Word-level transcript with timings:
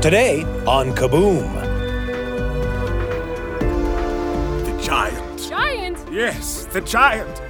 Today 0.00 0.44
on 0.66 0.94
Kaboom. 0.94 1.52
The 4.64 4.82
giant. 4.82 5.46
Giant? 5.46 6.10
Yes, 6.10 6.64
the 6.64 6.80
giant. 6.80 7.42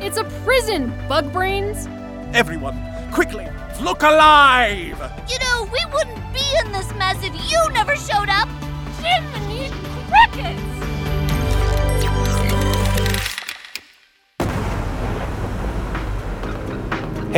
It's 0.00 0.16
a 0.16 0.22
prison, 0.44 0.92
bug 1.08 1.32
brains. 1.32 1.88
Everyone, 2.32 2.80
quickly, 3.10 3.48
look 3.82 4.04
alive! 4.04 4.96
You 5.28 5.38
know, 5.40 5.68
we 5.72 5.84
wouldn't 5.92 6.32
be 6.32 6.46
in 6.64 6.70
this 6.70 6.94
mess 6.94 7.16
if 7.24 7.34
you 7.50 7.58
never 7.72 7.96
showed 7.96 8.28
up. 8.28 8.48
Jiminy 9.02 9.72
crickets! 10.08 10.87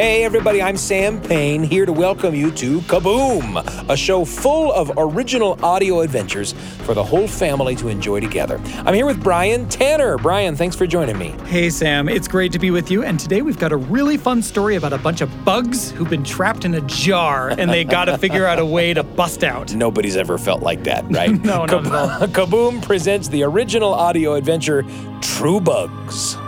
Hey, 0.00 0.24
everybody, 0.24 0.62
I'm 0.62 0.78
Sam 0.78 1.20
Payne 1.20 1.62
here 1.62 1.84
to 1.84 1.92
welcome 1.92 2.34
you 2.34 2.50
to 2.52 2.80
Kaboom, 2.80 3.62
a 3.86 3.94
show 3.94 4.24
full 4.24 4.72
of 4.72 4.90
original 4.96 5.62
audio 5.62 6.00
adventures 6.00 6.54
for 6.84 6.94
the 6.94 7.04
whole 7.04 7.28
family 7.28 7.76
to 7.76 7.88
enjoy 7.88 8.20
together. 8.20 8.58
I'm 8.86 8.94
here 8.94 9.04
with 9.04 9.22
Brian 9.22 9.68
Tanner. 9.68 10.16
Brian, 10.16 10.56
thanks 10.56 10.74
for 10.74 10.86
joining 10.86 11.18
me. 11.18 11.34
Hey, 11.48 11.68
Sam, 11.68 12.08
it's 12.08 12.28
great 12.28 12.50
to 12.52 12.58
be 12.58 12.70
with 12.70 12.90
you. 12.90 13.02
And 13.02 13.20
today 13.20 13.42
we've 13.42 13.58
got 13.58 13.72
a 13.72 13.76
really 13.76 14.16
fun 14.16 14.40
story 14.40 14.76
about 14.76 14.94
a 14.94 14.98
bunch 14.98 15.20
of 15.20 15.44
bugs 15.44 15.90
who've 15.90 16.08
been 16.08 16.24
trapped 16.24 16.64
in 16.64 16.76
a 16.76 16.80
jar 16.80 17.50
and 17.50 17.70
they 17.70 17.84
got 17.84 18.06
to 18.06 18.16
figure 18.16 18.46
out 18.46 18.58
a 18.58 18.64
way 18.64 18.94
to 18.94 19.02
bust 19.02 19.44
out. 19.44 19.74
Nobody's 19.74 20.16
ever 20.16 20.38
felt 20.38 20.62
like 20.62 20.82
that, 20.84 21.04
right? 21.10 21.30
No, 21.44 21.66
not 21.66 21.86
at 21.86 21.92
all. 21.92 22.08
Kaboom 22.28 22.82
presents 22.82 23.28
the 23.28 23.42
original 23.42 23.92
audio 23.92 24.32
adventure 24.32 24.82
True 25.20 25.60
Bugs. 25.60 26.38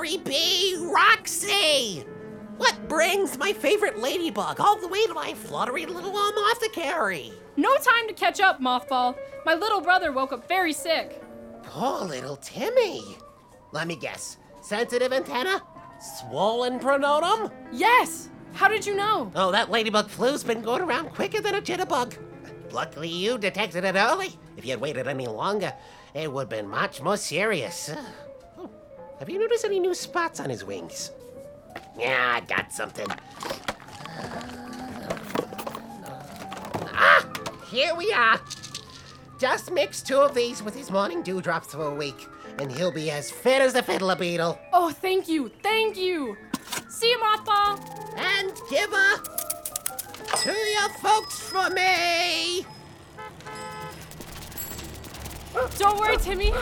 Me. 0.00 0.10
Lori 0.10 0.16
B. 0.18 0.76
Roxey. 0.94 2.04
What 2.56 2.88
brings 2.88 3.36
my 3.36 3.52
favorite 3.52 3.98
ladybug 3.98 4.60
all 4.60 4.78
the 4.78 4.86
way 4.86 5.04
to 5.06 5.12
my 5.14 5.34
fluttery 5.34 5.86
little 5.86 6.16
um, 6.16 6.32
apothecary? 6.36 7.32
No 7.56 7.74
time 7.76 8.06
to 8.06 8.14
catch 8.14 8.40
up, 8.40 8.60
Mothball. 8.60 9.16
My 9.44 9.54
little 9.54 9.80
brother 9.80 10.12
woke 10.12 10.32
up 10.32 10.46
very 10.46 10.72
sick. 10.72 11.20
Poor 11.64 12.04
little 12.04 12.36
Timmy. 12.36 13.16
Let 13.72 13.88
me 13.88 13.96
guess. 13.96 14.36
Sensitive 14.60 15.12
antenna? 15.12 15.62
Swollen 16.00 16.78
pronotum? 16.78 17.50
Yes! 17.72 18.30
How 18.52 18.68
did 18.68 18.86
you 18.86 18.94
know? 18.94 19.32
Oh, 19.34 19.50
that 19.50 19.68
ladybug 19.68 20.08
flu's 20.08 20.44
been 20.44 20.62
going 20.62 20.82
around 20.82 21.10
quicker 21.10 21.40
than 21.40 21.56
a 21.56 21.60
jitterbug. 21.60 22.16
Luckily, 22.70 23.08
you 23.08 23.36
detected 23.36 23.82
it 23.82 23.96
early. 23.96 24.38
If 24.56 24.64
you 24.64 24.70
had 24.70 24.80
waited 24.80 25.08
any 25.08 25.26
longer, 25.26 25.74
it 26.14 26.32
would 26.32 26.42
have 26.42 26.48
been 26.48 26.68
much 26.68 27.02
more 27.02 27.16
serious. 27.16 27.90
Have 29.18 29.28
you 29.28 29.38
noticed 29.40 29.64
any 29.64 29.80
new 29.80 29.94
spots 29.94 30.38
on 30.38 30.48
his 30.48 30.64
wings? 30.64 31.10
Yeah, 31.98 32.34
I 32.36 32.40
got 32.46 32.72
something. 32.72 33.06
Ah, 36.92 37.28
here 37.68 37.94
we 37.96 38.12
are. 38.12 38.40
Just 39.40 39.72
mix 39.72 40.02
two 40.02 40.18
of 40.18 40.34
these 40.34 40.62
with 40.62 40.74
his 40.74 40.90
morning 40.90 41.22
dewdrops 41.22 41.74
for 41.74 41.86
a 41.86 41.94
week, 41.94 42.28
and 42.58 42.70
he'll 42.70 42.92
be 42.92 43.10
as 43.10 43.30
fit 43.30 43.60
as 43.60 43.74
a 43.74 43.82
fiddler 43.82 44.14
beetle. 44.14 44.58
Oh, 44.72 44.90
thank 44.90 45.28
you, 45.28 45.50
thank 45.62 45.96
you. 45.96 46.36
See 46.88 47.10
you, 47.10 47.18
Mothball. 47.18 47.80
And 48.16 48.52
give 48.70 48.90
her 48.90 49.16
to 50.36 50.52
your 50.52 50.88
folks 51.00 51.40
for 51.40 51.70
me. 51.70 52.64
Don't 55.76 55.98
worry, 55.98 56.16
Timmy. 56.18 56.52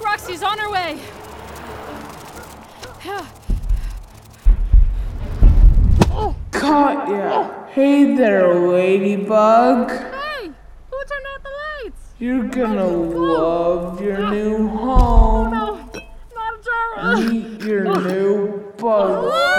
Roxey's 0.00 0.42
on 0.42 0.58
her 0.58 0.70
way. 0.70 0.98
Caught 6.52 7.08
ya. 7.10 7.66
Hey 7.68 8.16
there, 8.16 8.54
ladybug. 8.54 9.90
Hey, 9.90 10.48
who 10.88 11.04
turned 11.04 11.26
out 11.34 11.42
the 11.42 11.50
lights? 11.84 12.00
You're 12.18 12.48
gonna 12.48 12.86
love 12.86 14.00
your 14.00 14.24
ah. 14.24 14.30
new 14.30 14.68
home. 14.68 15.50
No, 15.50 15.76
not 16.34 16.54
a 16.54 16.62
jar. 16.64 17.16
Meet 17.16 17.60
your 17.60 17.84
new 18.08 18.72
bug 18.78 19.53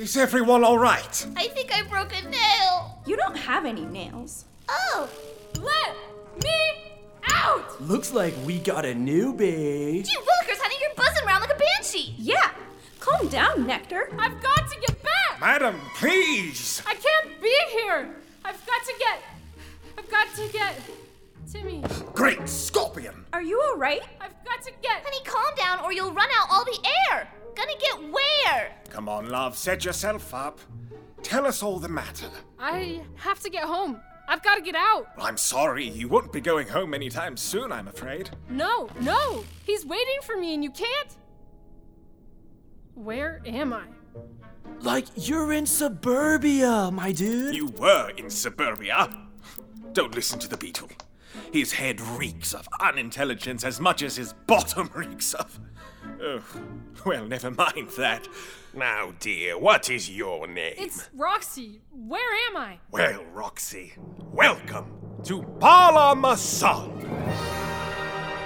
is 0.00 0.16
everyone 0.16 0.64
all 0.64 0.78
right? 0.78 1.26
I 1.36 1.48
think 1.48 1.70
I 1.76 1.82
broke 1.82 2.12
a 2.16 2.28
nail. 2.28 2.98
You 3.06 3.16
don't 3.16 3.36
have 3.36 3.66
any 3.66 3.84
nails. 3.84 4.46
Oh, 4.68 5.08
Let 5.60 5.96
me 6.42 6.94
out! 7.30 7.80
Looks 7.82 8.12
like 8.12 8.34
we 8.44 8.58
got 8.60 8.84
a 8.86 8.94
newbie. 8.94 10.02
gee 10.04 10.16
willikers, 10.16 10.58
honey, 10.58 10.76
you're 10.80 10.94
buzzing 10.96 11.26
around 11.26 11.40
like 11.42 11.52
a 11.54 11.58
banshee. 11.58 12.14
Yeah. 12.16 12.50
Calm 12.98 13.28
down, 13.28 13.66
Nectar. 13.66 14.08
I've 14.18 14.40
got 14.42 14.70
to 14.70 14.80
get 14.80 15.02
back! 15.02 15.40
Madam, 15.40 15.78
please! 15.96 16.82
I 16.86 16.94
can't 16.94 17.40
be 17.42 17.54
here! 17.72 18.14
I've 18.44 18.64
got 18.66 18.84
to 18.84 18.94
get. 18.98 19.22
I've 19.98 20.10
got 20.10 20.34
to 20.36 20.48
get. 20.52 20.76
Timmy, 21.52 21.82
Great 22.14 22.48
scorpion! 22.48 23.24
Are 23.32 23.42
you 23.42 23.60
all 23.60 23.76
right? 23.76 24.02
I've 24.20 24.44
got 24.44 24.62
to 24.62 24.72
get. 24.82 25.02
Honey, 25.04 25.18
calm 25.24 25.54
down 25.56 25.84
or 25.84 25.92
you'll 25.92 26.12
run 26.12 26.28
out 26.38 26.46
all 26.50 26.64
the 26.64 26.78
air. 27.10 27.28
Gonna 27.60 27.78
get 27.78 28.10
where? 28.10 28.72
Come 28.88 29.08
on, 29.08 29.28
love, 29.28 29.54
set 29.56 29.84
yourself 29.84 30.32
up. 30.32 30.60
Tell 31.22 31.46
us 31.46 31.62
all 31.62 31.78
the 31.78 31.90
matter. 31.90 32.30
I 32.58 33.02
have 33.16 33.40
to 33.40 33.50
get 33.50 33.64
home. 33.64 34.00
I've 34.26 34.42
got 34.42 34.54
to 34.54 34.62
get 34.62 34.74
out. 34.74 35.08
I'm 35.18 35.36
sorry, 35.36 35.86
you 35.86 36.08
won't 36.08 36.32
be 36.32 36.40
going 36.40 36.68
home 36.68 36.94
anytime 36.94 37.36
soon, 37.36 37.70
I'm 37.70 37.88
afraid. 37.88 38.30
No, 38.48 38.88
no! 39.00 39.44
He's 39.64 39.84
waiting 39.84 40.20
for 40.22 40.36
me 40.38 40.54
and 40.54 40.64
you 40.64 40.70
can't. 40.70 41.16
Where 42.94 43.42
am 43.44 43.74
I? 43.74 43.82
Like 44.80 45.06
you're 45.16 45.52
in 45.52 45.66
suburbia, 45.66 46.90
my 46.90 47.12
dude. 47.12 47.54
You 47.54 47.66
were 47.66 48.10
in 48.16 48.30
suburbia. 48.30 49.10
Don't 49.92 50.14
listen 50.14 50.38
to 50.38 50.48
the 50.48 50.56
beetle. 50.56 50.88
His 51.52 51.72
head 51.72 52.00
reeks 52.00 52.54
of 52.54 52.66
unintelligence 52.80 53.64
as 53.64 53.80
much 53.80 54.02
as 54.02 54.16
his 54.16 54.32
bottom 54.46 54.88
reeks 54.94 55.34
of. 55.34 55.60
Oh, 56.22 56.42
well, 57.06 57.24
never 57.26 57.50
mind 57.50 57.88
that. 57.96 58.28
Now, 58.74 59.14
dear, 59.20 59.58
what 59.58 59.88
is 59.88 60.10
your 60.10 60.46
name? 60.46 60.74
It's 60.76 61.08
Roxey. 61.16 61.80
Where 61.90 62.34
am 62.50 62.58
I? 62.58 62.78
Well, 62.90 63.24
Roxey, 63.32 63.94
welcome 64.18 64.84
to 65.24 65.42
Parla 65.58 66.14
Mason. 66.14 66.92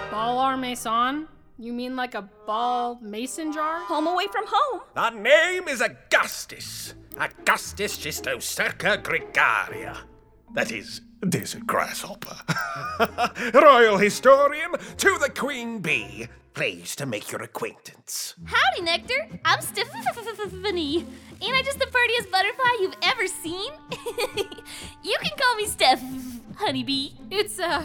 Ball 0.09 0.57
Mason? 0.57 1.27
You 1.59 1.73
mean 1.73 1.97
like 1.97 2.15
a 2.15 2.29
ball 2.47 2.99
mason 3.01 3.53
jar? 3.53 3.81
Home 3.81 4.07
away 4.07 4.29
from 4.29 4.45
home. 4.47 4.81
The 4.95 5.11
name 5.11 5.67
is 5.67 5.81
Augustus. 5.81 6.95
Augustus 7.19 7.97
Schistocerca 7.97 8.99
gregaria. 9.03 9.97
That 10.55 10.71
is, 10.71 11.01
desert 11.29 11.67
grasshopper. 11.67 12.37
Royal 13.55 13.99
historian 13.99 14.71
to 14.99 15.19
the 15.21 15.29
Queen 15.35 15.81
Bee. 15.81 16.29
Pleased 16.55 16.99
to 16.99 17.07
make 17.07 17.33
your 17.33 17.43
acquaintance. 17.43 18.37
Howdy, 18.45 18.83
Nectar. 18.83 19.27
I'm 19.45 19.61
Stephanie. 19.61 21.05
Ain't 21.43 21.57
I 21.57 21.63
just 21.65 21.81
the 21.81 21.89
prettiest 21.89 22.31
butterfly 22.31 22.77
you've 22.81 22.95
ever 23.03 23.27
seen? 23.27 23.73
you 25.03 25.17
can 25.21 25.37
call 25.37 25.57
me 25.57 25.67
Steph, 25.67 26.01
honeybee. 26.57 27.11
It's, 27.33 27.59
uh, 27.59 27.85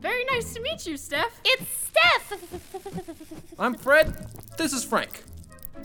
very 0.00 0.24
nice 0.24 0.54
to 0.54 0.62
meet 0.62 0.86
you, 0.86 0.96
Steph. 0.96 1.38
It's 1.44 1.90
Steph. 1.92 3.52
I'm 3.58 3.74
Fred. 3.74 4.26
This 4.56 4.72
is 4.72 4.84
Frank. 4.84 5.22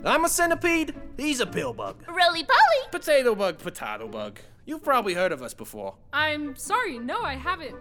I'm 0.02 0.24
a 0.24 0.30
centipede. 0.30 0.94
He's 1.18 1.40
a 1.40 1.46
pill 1.46 1.74
bug. 1.74 2.02
Roly 2.08 2.42
poly. 2.42 2.88
Potato 2.90 3.34
bug, 3.34 3.58
potato 3.58 4.08
bug. 4.08 4.38
You've 4.64 4.82
probably 4.82 5.14
heard 5.14 5.32
of 5.32 5.42
us 5.42 5.54
before. 5.54 5.94
I'm 6.12 6.54
sorry, 6.56 6.98
no, 6.98 7.22
I 7.22 7.34
haven't. 7.34 7.76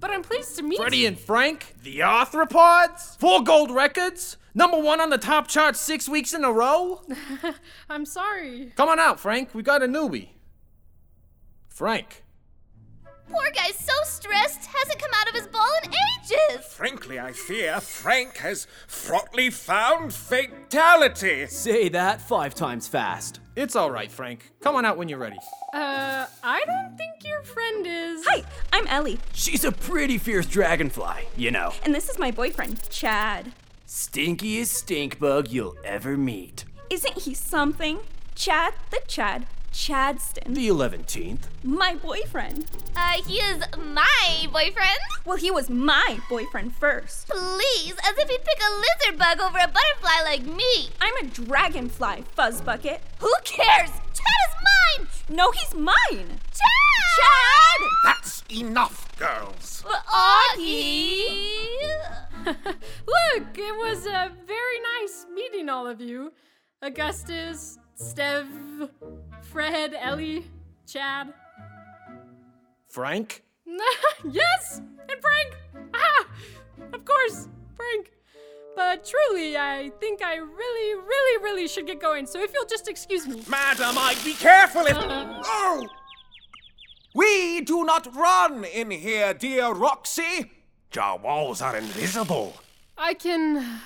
But 0.00 0.10
I'm 0.10 0.22
pleased 0.22 0.56
to 0.56 0.62
meet 0.62 0.78
Freddie 0.78 0.98
you. 0.98 1.08
and 1.08 1.18
Frank, 1.18 1.74
the 1.82 2.00
arthropods, 2.00 3.18
four 3.18 3.42
gold 3.42 3.70
records, 3.70 4.36
number 4.54 4.78
one 4.78 5.00
on 5.00 5.10
the 5.10 5.18
top 5.18 5.48
chart 5.48 5.76
six 5.76 6.08
weeks 6.08 6.34
in 6.34 6.44
a 6.44 6.52
row. 6.52 7.02
I'm 7.88 8.04
sorry. 8.04 8.72
Come 8.76 8.88
on 8.88 8.98
out, 8.98 9.20
Frank. 9.20 9.54
We 9.54 9.62
got 9.62 9.82
a 9.82 9.86
newbie. 9.86 10.30
Frank. 11.68 12.23
Poor 13.30 13.50
guy's 13.54 13.76
so 13.76 13.92
stressed, 14.04 14.66
hasn't 14.66 14.98
come 15.00 15.10
out 15.14 15.28
of 15.28 15.34
his 15.34 15.46
ball 15.48 15.70
in 15.82 15.90
ages. 15.90 16.64
Frankly, 16.66 17.18
I 17.18 17.32
fear 17.32 17.80
Frank 17.80 18.36
has 18.38 18.66
fraughtly 18.86 19.50
found 19.50 20.12
fatality. 20.12 21.46
Say 21.46 21.88
that 21.90 22.20
five 22.20 22.54
times 22.54 22.86
fast. 22.86 23.40
It's 23.56 23.76
all 23.76 23.90
right, 23.90 24.10
Frank. 24.10 24.50
Come 24.60 24.76
on 24.76 24.84
out 24.84 24.96
when 24.98 25.08
you're 25.08 25.18
ready. 25.18 25.38
Uh, 25.72 26.26
I 26.42 26.62
don't 26.66 26.96
think 26.98 27.24
your 27.24 27.42
friend 27.42 27.86
is. 27.86 28.24
Hi, 28.28 28.42
I'm 28.72 28.86
Ellie, 28.88 29.18
She's 29.32 29.64
a 29.64 29.72
pretty 29.72 30.18
fierce 30.18 30.46
dragonfly, 30.46 31.24
you 31.36 31.50
know. 31.50 31.72
and 31.84 31.94
this 31.94 32.08
is 32.08 32.18
my 32.18 32.30
boyfriend, 32.30 32.88
Chad. 32.90 33.52
Stinkiest 33.86 34.66
stink 34.68 35.18
bug 35.18 35.48
you'll 35.50 35.76
ever 35.84 36.16
meet. 36.16 36.64
Isn't 36.90 37.18
he 37.18 37.32
something? 37.34 38.00
Chad 38.34 38.74
the 38.90 39.00
Chad, 39.06 39.46
Chadston, 39.74 40.54
The 40.54 40.68
11th. 40.68 41.38
my 41.64 41.96
boyfriend. 41.96 42.66
Uh, 42.96 43.20
he 43.26 43.38
is 43.40 43.60
my 43.76 44.46
boyfriend. 44.52 44.98
Well, 45.24 45.36
he 45.36 45.50
was 45.50 45.68
my 45.68 46.20
boyfriend 46.30 46.76
first. 46.76 47.26
Please, 47.28 47.94
as 48.08 48.16
if 48.16 48.28
he'd 48.28 48.44
pick 48.44 48.60
a 48.62 48.70
lizard 48.72 49.18
bug 49.18 49.40
over 49.40 49.58
a 49.58 49.66
butterfly 49.66 50.22
like 50.24 50.44
me. 50.44 50.90
I'm 51.00 51.16
a 51.16 51.28
dragonfly, 51.28 52.22
Fuzzbucket. 52.38 53.00
Who 53.18 53.32
cares? 53.44 53.90
Chad 53.90 54.40
is 54.46 54.54
mine. 54.70 55.08
No, 55.28 55.50
he's 55.50 55.74
mine. 55.74 56.38
Chad. 56.52 56.70
Chad! 57.16 57.90
That's 58.04 58.44
enough, 58.50 59.08
girls. 59.18 59.84
Augie. 60.08 61.66
Look, 62.46 63.58
it 63.58 63.76
was 63.76 64.06
uh, 64.06 64.28
very 64.46 64.78
nice 65.00 65.26
meeting 65.34 65.68
all 65.68 65.86
of 65.88 66.00
you. 66.00 66.32
Augustus, 66.84 67.78
Stev, 67.98 68.46
Fred, 69.40 69.94
Ellie, 69.98 70.44
Chad. 70.86 71.32
Frank? 72.88 73.42
yes, 74.30 74.82
and 75.08 75.18
Frank. 75.22 75.56
Ah, 75.94 76.26
of 76.92 77.02
course, 77.06 77.48
Frank. 77.74 78.12
But 78.76 79.02
truly, 79.02 79.56
I 79.56 79.92
think 79.98 80.22
I 80.22 80.34
really, 80.36 80.94
really, 80.94 81.42
really 81.42 81.68
should 81.68 81.86
get 81.86 82.02
going. 82.02 82.26
So 82.26 82.42
if 82.42 82.52
you'll 82.52 82.66
just 82.66 82.86
excuse 82.86 83.26
me. 83.26 83.42
Madam, 83.48 83.96
I 83.96 84.14
be 84.22 84.34
careful 84.34 84.84
if. 84.84 84.96
Oh! 85.00 85.86
We 87.14 87.62
do 87.62 87.84
not 87.84 88.14
run 88.14 88.64
in 88.64 88.90
here, 88.90 89.32
dear 89.32 89.72
Roxey. 89.72 90.50
Our 91.00 91.18
walls 91.18 91.62
are 91.62 91.76
invisible. 91.76 92.52
I 92.98 93.14
can. 93.14 93.80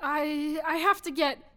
I 0.00 0.60
I 0.64 0.76
have 0.76 1.02
to 1.02 1.10
get 1.10 1.47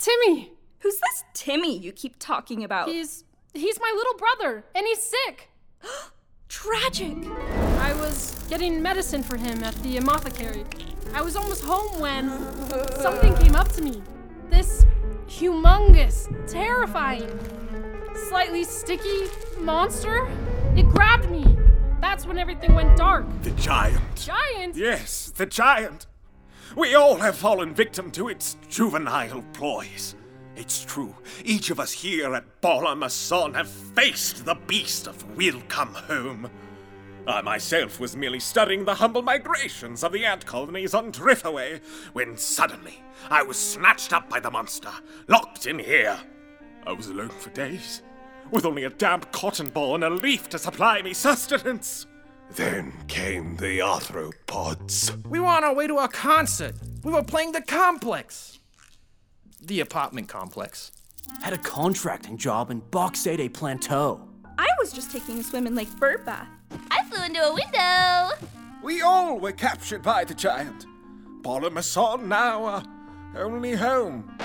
Timmy. 0.00 0.52
Who's 0.78 0.94
this 0.98 1.24
Timmy 1.34 1.76
you 1.76 1.92
keep 1.92 2.16
talking 2.18 2.64
about? 2.64 2.88
He's 2.88 3.24
he's 3.52 3.78
my 3.78 3.92
little 3.94 4.14
brother, 4.14 4.64
and 4.74 4.86
he's 4.86 5.02
sick. 5.02 5.50
tragic. 6.48 7.16
I 7.78 7.92
was 8.00 8.44
getting 8.48 8.82
medicine 8.82 9.22
for 9.22 9.36
him 9.36 9.62
at 9.62 9.74
the 9.82 9.98
apothecary. 9.98 10.64
I 11.14 11.20
was 11.20 11.36
almost 11.36 11.62
home 11.64 12.00
when 12.00 12.28
something 13.00 13.36
came 13.36 13.54
up 13.54 13.68
to 13.72 13.82
me. 13.82 14.02
This 14.48 14.86
humongous, 15.28 16.28
terrifying, 16.50 17.28
slightly 18.28 18.64
sticky 18.64 19.28
monster. 19.58 20.28
It 20.76 20.88
grabbed 20.88 21.30
me. 21.30 21.44
That's 22.00 22.26
when 22.26 22.38
everything 22.38 22.74
went 22.74 22.96
dark. 22.96 23.26
The 23.42 23.50
giant. 23.52 24.00
Giant? 24.16 24.76
Yes, 24.76 25.30
the 25.36 25.46
giant. 25.46 26.06
We 26.76 26.94
all 26.94 27.16
have 27.16 27.36
fallen 27.36 27.74
victim 27.74 28.12
to 28.12 28.28
its 28.28 28.56
juvenile 28.68 29.44
ploys. 29.52 30.14
It's 30.54 30.84
true, 30.84 31.16
each 31.44 31.70
of 31.70 31.80
us 31.80 31.90
here 31.90 32.34
at 32.34 32.60
Balamason 32.60 33.54
have 33.54 33.68
faced 33.68 34.44
the 34.44 34.54
beast 34.54 35.08
of 35.08 35.36
Will 35.36 35.60
Come 35.68 35.94
Home. 35.94 36.50
I 37.26 37.42
myself 37.42 37.98
was 37.98 38.16
merely 38.16 38.40
studying 38.40 38.84
the 38.84 38.94
humble 38.94 39.22
migrations 39.22 40.04
of 40.04 40.12
the 40.12 40.24
ant 40.24 40.46
colonies 40.46 40.94
on 40.94 41.12
Driftaway 41.12 41.80
when 42.12 42.36
suddenly 42.36 43.02
I 43.28 43.42
was 43.42 43.56
snatched 43.56 44.12
up 44.12 44.28
by 44.28 44.38
the 44.38 44.50
monster, 44.50 44.92
locked 45.28 45.66
in 45.66 45.78
here. 45.78 46.18
I 46.86 46.92
was 46.92 47.08
alone 47.08 47.30
for 47.30 47.50
days, 47.50 48.02
with 48.50 48.64
only 48.64 48.84
a 48.84 48.90
damp 48.90 49.32
cotton 49.32 49.70
ball 49.70 49.96
and 49.96 50.04
a 50.04 50.10
leaf 50.10 50.48
to 50.50 50.58
supply 50.58 51.02
me 51.02 51.14
sustenance. 51.14 52.06
Then 52.54 52.92
came 53.06 53.56
the 53.56 53.78
arthropods. 53.78 55.24
We 55.26 55.38
were 55.38 55.46
on 55.46 55.64
our 55.64 55.74
way 55.74 55.86
to 55.86 55.98
a 55.98 56.08
concert. 56.08 56.74
We 57.04 57.12
were 57.12 57.22
playing 57.22 57.52
the 57.52 57.62
complex. 57.62 58.58
The 59.60 59.80
apartment 59.80 60.28
complex. 60.28 60.90
Had 61.42 61.52
a 61.52 61.58
contracting 61.58 62.36
job 62.36 62.70
in 62.70 62.80
Boxade 62.80 63.52
Plateau. 63.54 64.28
I 64.58 64.68
was 64.78 64.92
just 64.92 65.12
taking 65.12 65.38
a 65.38 65.42
swim 65.42 65.66
in 65.66 65.74
Lake 65.74 65.90
Birdbath. 65.90 66.48
I 66.90 67.04
flew 67.04 67.24
into 67.24 67.40
a 67.40 67.54
window. 67.54 68.48
We 68.82 69.02
all 69.02 69.38
were 69.38 69.52
captured 69.52 70.02
by 70.02 70.24
the 70.24 70.34
giant. 70.34 70.86
Balamason 71.42 72.24
now 72.24 72.64
our 72.64 72.82
only 73.36 73.74
home. 73.74 74.36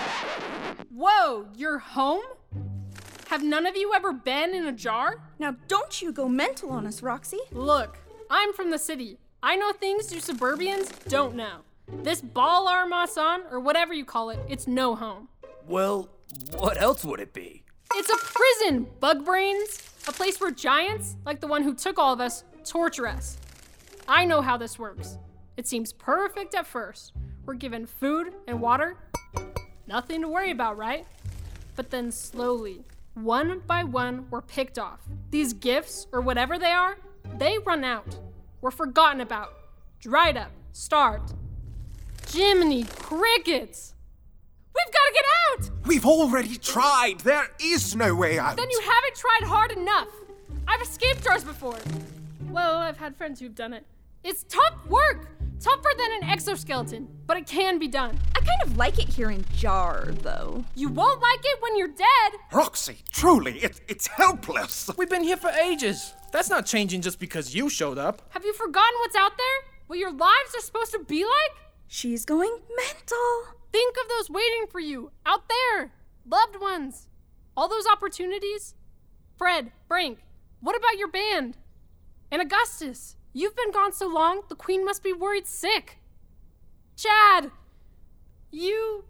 Whoa, 0.90 1.48
you're 1.56 1.80
home? 1.80 2.24
Have 3.28 3.44
none 3.44 3.66
of 3.66 3.76
you 3.76 3.92
ever 3.94 4.14
been 4.14 4.54
in 4.54 4.68
a 4.68 4.72
jar? 4.72 5.16
Now, 5.40 5.56
don't 5.68 6.02
you 6.02 6.12
go 6.12 6.30
mental 6.30 6.70
on 6.72 6.86
us, 6.86 7.02
Roxey. 7.02 7.40
Look, 7.52 7.98
I'm 8.30 8.54
from 8.54 8.70
the 8.70 8.78
city. 8.78 9.18
I 9.42 9.56
know 9.56 9.72
things 9.74 10.14
you 10.14 10.22
suburbians 10.22 11.08
don't 11.10 11.36
know. 11.36 11.62
This 12.04 12.22
ball 12.22 12.68
armason, 12.68 13.52
or 13.52 13.60
whatever 13.60 13.94
you 13.94 14.06
call 14.06 14.30
it, 14.30 14.40
it's 14.48 14.68
no 14.68 14.96
home. 14.96 15.28
Well, 15.68 16.10
what 16.58 16.80
else 16.80 17.04
would 17.04 17.20
it 17.20 17.34
be? 17.34 17.64
It's 17.96 18.10
a 18.10 18.18
prison, 18.18 18.88
bug 19.00 19.26
brains. 19.26 19.82
A 20.08 20.12
place 20.12 20.40
where 20.40 20.52
giants, 20.52 21.16
like 21.26 21.40
the 21.40 21.48
one 21.48 21.64
who 21.64 21.74
took 21.74 21.98
all 21.98 22.14
of 22.14 22.22
us, 22.22 22.44
torture 22.64 23.08
us. 23.08 23.38
I 24.08 24.24
know 24.26 24.42
how 24.42 24.56
this 24.56 24.78
works. 24.78 25.18
It 25.58 25.68
seems 25.68 25.94
perfect 25.94 26.54
at 26.54 26.68
first. 26.68 27.14
We're 27.46 27.56
given 27.56 27.88
food 27.88 28.36
and 28.48 28.62
water. 28.62 28.98
Nothing 29.88 30.22
to 30.22 30.28
worry 30.28 30.52
about, 30.52 30.78
right? 30.78 31.08
But 31.76 31.90
then 31.90 32.12
slowly, 32.12 32.84
one 33.16 33.62
by 33.66 33.84
one, 33.84 34.28
we're 34.30 34.42
picked 34.42 34.78
off. 34.78 35.00
These 35.32 35.54
gifts, 35.54 36.08
or 36.12 36.22
whatever 36.22 36.60
they 36.60 36.72
are, 36.72 36.98
they 37.38 37.58
run 37.60 37.84
out. 37.84 38.20
We're 38.62 38.72
forgotten 38.72 39.22
about, 39.22 39.54
dried 40.00 40.38
up, 40.38 40.52
starved. 40.74 41.34
Jiminy 42.30 42.84
crickets! 42.84 43.94
We've 44.76 44.94
got 44.94 45.06
to 45.08 45.14
get 45.14 45.26
out! 45.48 45.88
We've 45.88 46.06
already 46.06 46.58
tried. 46.58 47.22
There 47.22 47.48
is 47.62 47.96
no 47.96 48.14
way 48.14 48.38
out. 48.38 48.58
Then 48.58 48.70
you 48.70 48.82
haven't 48.82 49.16
tried 49.16 49.48
hard 49.48 49.72
enough. 49.72 50.10
I've 50.68 50.82
escaped 50.82 51.24
jars 51.24 51.44
before. 51.44 51.78
Well, 52.50 52.76
I've 52.78 52.98
had 52.98 53.16
friends 53.16 53.40
who've 53.40 53.56
done 53.56 53.74
it. 53.74 53.86
It's 54.24 54.44
tough 54.50 54.86
work, 54.88 55.28
tougher 55.60 55.90
than 55.98 56.12
an 56.22 56.30
exoskeleton, 56.30 57.08
but 57.26 57.38
it 57.38 57.48
can 57.48 57.80
be 57.80 57.88
done. 57.88 58.20
I 58.36 58.40
kind 58.40 58.62
of 58.64 58.78
like 58.78 59.00
it 59.00 59.10
here 59.10 59.32
in 59.32 59.46
Jar, 59.56 60.08
though. 60.22 60.64
You 60.76 60.90
won't 60.90 61.22
like 61.22 61.40
it 61.44 61.62
when 61.62 61.78
you're 61.78 61.88
dead. 61.88 62.40
Roxey, 62.52 62.98
truly, 63.12 63.60
it, 63.60 63.82
it's 63.88 64.08
helpless. 64.08 64.90
We've 64.98 65.10
been 65.10 65.24
here 65.24 65.38
for 65.38 65.50
ages. 65.50 66.14
That's 66.32 66.50
not 66.50 66.66
changing 66.66 67.02
just 67.02 67.20
because 67.20 67.56
you 67.56 67.70
showed 67.70 67.98
up. 67.98 68.22
Have 68.30 68.46
you 68.46 68.54
forgotten 68.54 68.94
what's 69.00 69.16
out 69.16 69.38
there? 69.38 69.72
What 69.88 70.00
your 70.00 70.12
lives 70.12 70.56
are 70.58 70.62
supposed 70.62 70.92
to 70.92 71.00
be 71.00 71.24
like? 71.24 71.56
She's 71.88 72.26
going 72.26 72.58
mental. 72.76 73.56
Think 73.72 73.96
of 74.02 74.10
those 74.10 74.30
waiting 74.30 74.66
for 74.70 74.80
you 74.80 75.12
out 75.26 75.50
there, 75.50 75.92
loved 76.28 76.60
ones. 76.60 77.08
All 77.58 77.68
those 77.68 77.86
opportunities. 77.88 78.76
Fred, 79.38 79.72
Frank, 79.88 80.20
what 80.62 80.76
about 80.76 80.98
your 80.98 81.10
band? 81.10 81.58
And 82.32 82.42
Augustus, 82.42 83.15
you've 83.36 83.56
been 83.56 83.72
gone 83.72 83.94
so 83.94 84.08
long, 84.08 84.42
the 84.50 84.56
Queen 84.56 84.84
must 84.84 85.04
be 85.04 85.14
worried 85.14 85.46
sick. 85.46 86.00
Chad, 86.96 87.52
you 88.50 89.04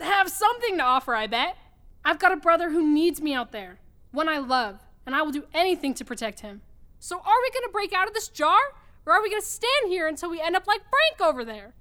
have 0.00 0.28
something 0.30 0.78
to 0.78 0.82
offer, 0.82 1.14
I 1.14 1.28
bet. 1.28 1.56
I've 2.04 2.18
got 2.18 2.32
a 2.32 2.36
brother 2.36 2.70
who 2.70 2.82
needs 2.82 3.20
me 3.20 3.34
out 3.34 3.52
there, 3.52 3.78
one 4.10 4.28
I 4.28 4.38
love, 4.38 4.80
and 5.04 5.14
I 5.14 5.22
will 5.22 5.30
do 5.30 5.44
anything 5.52 5.92
to 5.94 6.04
protect 6.04 6.40
him. 6.40 6.62
So, 6.98 7.18
are 7.18 7.40
we 7.42 7.50
gonna 7.52 7.70
break 7.70 7.92
out 7.92 8.08
of 8.08 8.14
this 8.14 8.28
jar, 8.28 8.58
or 9.04 9.12
are 9.12 9.22
we 9.22 9.28
gonna 9.30 9.42
stand 9.42 9.88
here 9.88 10.08
until 10.08 10.30
we 10.30 10.40
end 10.40 10.56
up 10.56 10.66
like 10.66 10.80
Frank 10.80 11.20
over 11.20 11.44
there? 11.44 11.74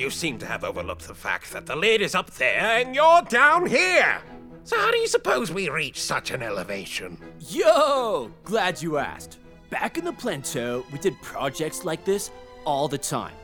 You 0.00 0.08
seem 0.08 0.38
to 0.38 0.46
have 0.46 0.64
overlooked 0.64 1.06
the 1.06 1.14
fact 1.14 1.52
that 1.52 1.66
the 1.66 1.76
lid 1.76 2.00
is 2.00 2.14
up 2.14 2.30
there 2.30 2.80
and 2.80 2.94
you're 2.94 3.20
down 3.28 3.66
here. 3.66 4.22
So 4.64 4.78
how 4.78 4.90
do 4.90 4.96
you 4.96 5.06
suppose 5.06 5.52
we 5.52 5.68
reach 5.68 6.00
such 6.00 6.30
an 6.30 6.42
elevation? 6.42 7.18
Yo! 7.38 8.32
Glad 8.44 8.80
you 8.80 8.96
asked. 8.96 9.36
Back 9.68 9.98
in 9.98 10.06
the 10.06 10.14
plateau, 10.14 10.86
we 10.90 10.98
did 11.00 11.20
projects 11.20 11.84
like 11.84 12.06
this 12.06 12.30
all 12.64 12.88
the 12.88 12.96
time. 12.96 13.34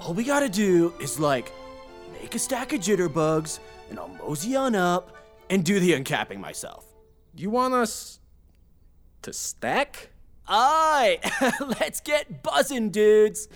All 0.00 0.12
we 0.14 0.24
gotta 0.24 0.48
do 0.48 0.92
is 0.98 1.20
like 1.20 1.52
make 2.20 2.34
a 2.34 2.40
stack 2.40 2.72
of 2.72 2.80
jitterbugs, 2.80 3.60
and 3.88 4.00
I'll 4.00 4.08
mosey 4.08 4.56
on 4.56 4.74
up 4.74 5.16
and 5.48 5.64
do 5.64 5.78
the 5.78 5.92
uncapping 5.92 6.40
myself. 6.40 6.86
You 7.36 7.50
want 7.50 7.72
us 7.72 8.18
to 9.22 9.32
stack? 9.32 10.10
Aye! 10.48 11.20
Let's 11.80 12.00
get 12.00 12.42
buzzing, 12.42 12.90
dudes! 12.90 13.46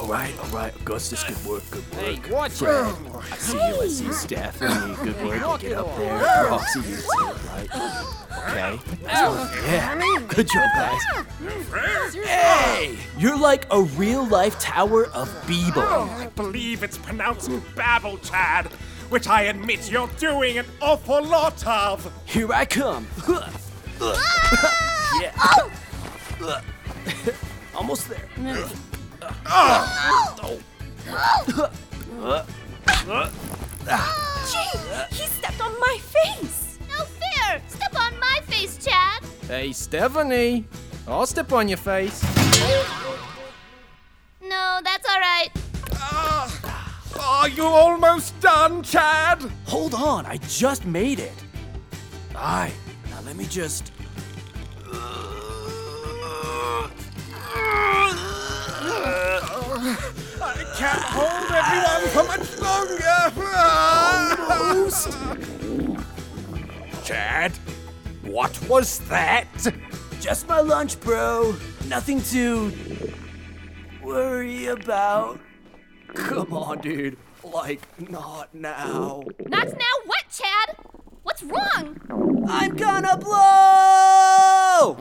Alright, 0.00 0.38
alright, 0.38 0.74
Augustus, 0.76 1.22
good 1.24 1.44
work, 1.44 1.62
good 1.70 1.84
work. 1.92 2.00
Hey, 2.00 2.32
watch 2.32 2.52
Fred, 2.52 2.86
out. 2.86 2.96
I 3.30 3.36
see 3.36 3.56
you, 3.58 3.80
I 3.82 3.86
see 3.86 4.12
Stephanie, 4.12 4.96
good 5.04 5.22
work, 5.22 5.44
Walk 5.44 5.60
get 5.60 5.72
up 5.72 5.94
there. 5.98 6.46
Roxey, 6.46 6.80
you 6.80 6.96
too, 6.96 7.34
right? 7.48 7.68
Okay. 7.74 8.80
Yeah, 9.02 10.22
good 10.26 10.48
job, 10.48 10.68
guys. 10.74 12.14
Hey! 12.14 12.96
You're 13.18 13.38
like 13.38 13.66
a 13.70 13.82
real 13.82 14.26
life 14.26 14.58
Tower 14.58 15.04
of 15.08 15.28
Beeble. 15.42 15.74
Oh, 15.76 16.08
I 16.18 16.28
believe 16.28 16.82
it's 16.82 16.96
pronounced 16.96 17.50
babble, 17.76 18.16
Chad, 18.18 18.68
which 19.10 19.28
I 19.28 19.42
admit 19.42 19.90
you're 19.90 20.08
doing 20.18 20.56
an 20.56 20.66
awful 20.80 21.22
lot 21.22 21.62
of. 21.66 22.10
Here 22.24 22.50
I 22.50 22.64
come. 22.64 23.06
Ah! 24.00 25.20
yeah. 25.20 25.32
Oh! 25.36 26.62
Almost 27.74 28.08
there. 28.08 28.26
Gee, 34.50 34.78
he 35.10 35.26
stepped 35.26 35.60
on 35.60 35.78
my 35.80 35.98
face. 35.98 36.78
No 36.88 37.04
fair! 37.04 37.62
Step 37.68 37.94
on 37.98 38.18
my 38.18 38.40
face, 38.46 38.76
Chad! 38.84 39.22
Hey, 39.46 39.72
Stephanie. 39.72 40.66
I'll 41.06 41.26
step 41.26 41.52
on 41.52 41.68
your 41.68 41.78
face. 41.78 42.22
No, 44.42 44.80
that's 44.84 45.08
alright. 45.08 45.50
Ah, 45.94 47.00
are 47.20 47.48
you 47.48 47.64
almost 47.64 48.38
done, 48.40 48.82
Chad? 48.82 49.42
Hold 49.66 49.94
on, 49.94 50.26
I 50.26 50.36
just 50.48 50.84
made 50.86 51.18
it. 51.18 51.32
Aye. 52.36 52.72
Now 53.10 53.20
let 53.26 53.36
me 53.36 53.44
just. 53.46 53.92
I 59.82 60.64
can't 60.76 61.00
hold 61.00 61.50
everyone 61.50 62.04
for 62.12 62.24
much 62.24 62.58
longer. 62.60 63.00
Chad, 67.04 67.52
what 68.22 68.68
was 68.68 68.98
that? 69.08 69.46
Just 70.20 70.46
my 70.48 70.60
lunch, 70.60 71.00
bro. 71.00 71.54
Nothing 71.88 72.20
to 72.24 72.72
worry 74.02 74.66
about. 74.66 75.40
Come 76.14 76.52
on, 76.52 76.78
dude. 76.80 77.16
Like, 77.42 77.80
not 78.10 78.54
now. 78.54 79.22
Not 79.46 79.66
now 79.66 79.96
what, 80.04 80.24
Chad? 80.30 80.76
What's 81.22 81.42
wrong? 81.42 81.96
I'm 82.48 82.76
gonna 82.76 83.16
blow! 83.16 84.96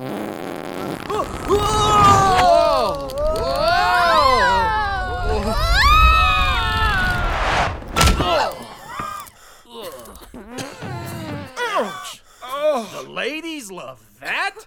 The 12.92 13.10
ladies 13.10 13.72
love 13.72 14.02
that. 14.20 14.66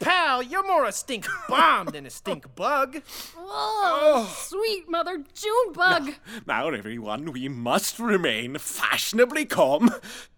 Pal, 0.00 0.42
you're 0.42 0.66
more 0.66 0.86
a 0.86 0.92
stink 0.92 1.26
bomb 1.48 1.88
than 1.88 2.06
a 2.06 2.10
stink 2.10 2.54
bug. 2.54 3.02
Oh, 3.36 4.34
sweet 4.36 4.88
mother 4.88 5.22
June 5.34 5.72
bug. 5.74 6.14
Now, 6.46 6.68
everyone, 6.70 7.32
we 7.32 7.48
must 7.48 7.98
remain 7.98 8.56
fashionably 8.58 9.44
calm. 9.44 9.90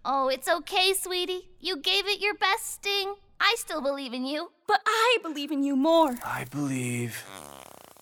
Oh, 0.04 0.28
it's 0.28 0.48
okay, 0.48 0.92
sweetie. 0.94 1.48
You 1.60 1.76
gave 1.76 2.08
it 2.08 2.20
your 2.20 2.34
best 2.34 2.74
sting. 2.74 3.14
I 3.40 3.54
still 3.56 3.80
believe 3.80 4.12
in 4.12 4.24
you. 4.24 4.50
But 4.66 4.80
I 4.84 5.18
believe 5.22 5.52
in 5.52 5.62
you 5.62 5.76
more. 5.76 6.16
I 6.24 6.44
believe 6.50 7.24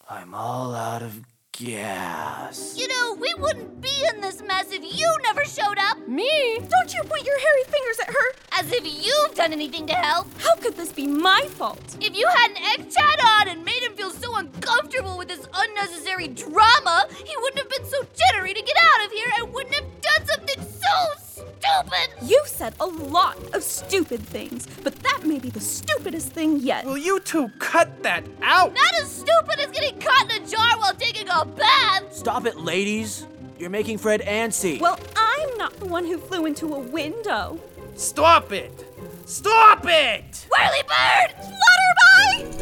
I'm 0.09 0.35
all 0.35 0.75
out 0.75 1.03
of 1.03 1.21
gas. 1.65 2.75
You 2.77 2.89
know, 2.89 3.15
we 3.21 3.33
wouldn't 3.39 3.81
be 3.83 3.93
in 4.15 4.21
this 4.23 4.43
mess 4.43 4.73
if 4.73 4.83
you 4.83 5.17
never 5.25 5.45
showed 5.45 5.79
up. 5.79 6.09
Me? 6.09 6.59
Don't 6.59 6.95
you 6.95 7.03
point 7.03 7.25
your 7.25 7.39
hairy 7.39 7.65
fingers 7.65 7.99
at 8.01 8.09
her. 8.09 8.33
As 8.59 8.73
if 8.73 8.85
you've 8.85 9.35
done 9.35 9.53
anything 9.53 9.87
to 9.87 9.93
help. 9.93 10.27
How 10.41 10.55
could 10.57 10.77
this 10.77 10.93
be 10.93 11.07
my 11.07 11.43
fault? 11.51 11.83
If 12.01 12.17
you 12.17 12.27
had 12.29 12.51
an 12.51 12.57
egged 12.57 12.97
Chad 12.97 13.21
on 13.21 13.49
and 13.49 13.65
made 13.65 13.83
him 13.83 13.93
feel 13.93 14.11
so 14.11 14.37
uncomfortable 14.37 15.19
with 15.19 15.29
this 15.29 15.47
unnecessary 15.55 16.29
drama, 16.29 17.07
he 17.11 17.35
wouldn't 17.43 17.59
have 17.59 17.71
been 17.71 17.85
so 17.85 18.07
jittery 18.17 18.55
to 18.55 18.63
get 18.63 18.77
out 18.95 19.07
of 19.07 19.13
here 19.13 19.31
and 19.39 19.53
wouldn't 19.53 19.75
have 19.75 20.01
done 20.01 20.27
something 20.27 20.65
so 20.65 21.30
stupid. 21.41 22.09
You 22.23 22.41
said 22.47 22.75
a 22.81 22.87
lot 22.87 23.37
of 23.55 23.63
stupid 23.63 24.21
things, 24.21 24.67
but 24.83 24.95
that 24.97 25.25
may 25.25 25.39
be 25.39 25.51
the 25.51 25.61
stupidest 25.61 26.33
thing 26.33 26.59
yet. 26.59 26.85
Will 26.85 26.99
you 26.99 27.21
two 27.21 27.49
cut 27.59 28.03
that 28.03 28.25
out? 28.43 28.75
Not 28.75 28.95
as 29.01 29.11
stupid 29.11 29.59
as 29.61 29.71
getting 29.71 29.99
caught 30.01 30.33
in 30.33 30.43
a 30.43 30.47
jar 30.47 30.79
while 30.79 30.95
taking 30.95 31.29
a 31.29 31.45
bath. 31.45 32.13
Stop 32.15 32.47
it, 32.47 32.57
ladies. 32.59 33.27
You're 33.59 33.71
making 33.71 33.99
Fred 33.99 34.23
antsy. 34.23 34.81
Well, 34.81 34.99
I'm 35.17 35.57
not 35.59 35.79
the 35.79 35.87
one 35.87 36.05
who 36.07 36.19
flew 36.19 36.47
into 36.47 36.73
a 36.75 36.79
window. 36.79 37.61
Stop 37.95 38.53
it! 38.53 38.87
Stop 39.27 39.85
it! 39.87 40.47
Whirly 40.51 40.83
bird! 40.89 41.35
Flutterby! 41.37 42.61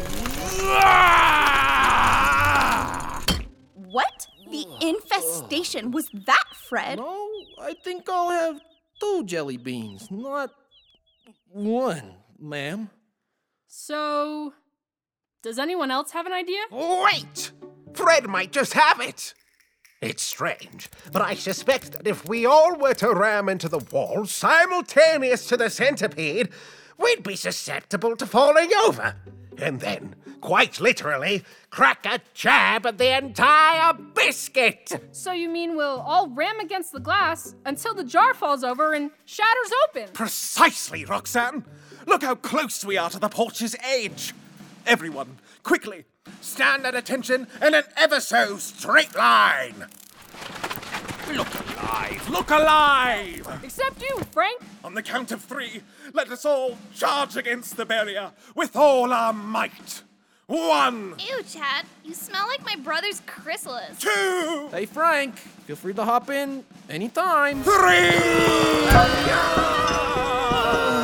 What? 3.75 4.27
The 4.51 4.65
infestation 4.81 5.91
was 5.91 6.09
that, 6.25 6.43
Fred? 6.53 6.97
No, 6.97 7.29
I 7.61 7.75
think 7.83 8.09
I'll 8.09 8.29
have 8.29 8.59
two 8.99 9.23
jelly 9.25 9.57
beans, 9.57 10.09
not 10.11 10.51
one, 11.51 12.15
ma'am. 12.39 12.89
So, 13.67 14.53
does 15.41 15.59
anyone 15.59 15.91
else 15.91 16.11
have 16.11 16.25
an 16.25 16.33
idea? 16.33 16.61
Wait! 16.71 17.51
Fred 17.93 18.27
might 18.27 18.51
just 18.51 18.73
have 18.73 18.99
it. 18.99 19.33
It's 20.01 20.23
strange, 20.23 20.89
but 21.11 21.21
I 21.21 21.33
suspect 21.33 21.91
that 21.91 22.07
if 22.07 22.27
we 22.27 22.45
all 22.45 22.77
were 22.77 22.93
to 22.95 23.13
ram 23.13 23.49
into 23.49 23.67
the 23.67 23.79
wall 23.91 24.25
simultaneous 24.25 25.45
to 25.47 25.57
the 25.57 25.69
centipede, 25.69 26.49
we'd 26.97 27.23
be 27.23 27.35
susceptible 27.35 28.15
to 28.15 28.25
falling 28.25 28.69
over. 28.85 29.15
And 29.57 29.81
then, 29.81 30.15
quite 30.41 30.79
literally, 30.79 31.43
crack 31.69 32.05
a 32.05 32.19
jab 32.33 32.85
at 32.85 32.97
the 32.97 33.17
entire 33.17 33.93
biscuit. 33.93 34.91
So 35.11 35.31
you 35.31 35.49
mean 35.49 35.75
we'll 35.75 36.01
all 36.01 36.29
ram 36.29 36.59
against 36.59 36.91
the 36.91 36.99
glass 36.99 37.55
until 37.65 37.93
the 37.93 38.03
jar 38.03 38.33
falls 38.33 38.63
over 38.63 38.93
and 38.93 39.11
shatters 39.25 39.71
open? 39.87 40.09
Precisely, 40.13 41.05
Roxanne. 41.05 41.65
Look 42.05 42.23
how 42.23 42.35
close 42.35 42.83
we 42.83 42.97
are 42.97 43.09
to 43.09 43.19
the 43.19 43.29
porch's 43.29 43.75
edge. 43.83 44.33
Everyone, 44.85 45.37
quickly, 45.63 46.05
stand 46.41 46.85
at 46.85 46.95
attention 46.95 47.47
in 47.61 47.73
an 47.73 47.83
ever 47.95 48.19
so 48.19 48.57
straight 48.57 49.15
line. 49.15 49.85
Look 51.31 51.53
alive! 51.53 52.29
Look 52.29 52.49
alive! 52.49 53.59
Except 53.63 54.01
you, 54.01 54.19
Frank. 54.31 54.61
On 54.83 54.95
the 54.95 55.03
count 55.03 55.31
of 55.31 55.43
three, 55.43 55.83
let 56.13 56.31
us 56.31 56.43
all 56.43 56.77
charge 56.95 57.37
against 57.37 57.77
the 57.77 57.85
barrier 57.85 58.31
with 58.55 58.75
all 58.75 59.13
our 59.13 59.31
might. 59.31 60.01
One, 60.49 61.13
Ew, 61.19 61.43
Chad. 61.43 61.85
You 62.03 62.15
smell 62.15 62.47
like 62.47 62.65
my 62.65 62.75
brother's 62.83 63.21
chrysalis. 63.27 63.99
two, 63.99 64.67
Hey, 64.71 64.87
Frank, 64.87 65.35
feel 65.37 65.75
free 65.75 65.93
to 65.93 66.03
hop 66.03 66.31
in 66.31 66.63
anytime. 66.89 67.61
Oh, 70.51 70.98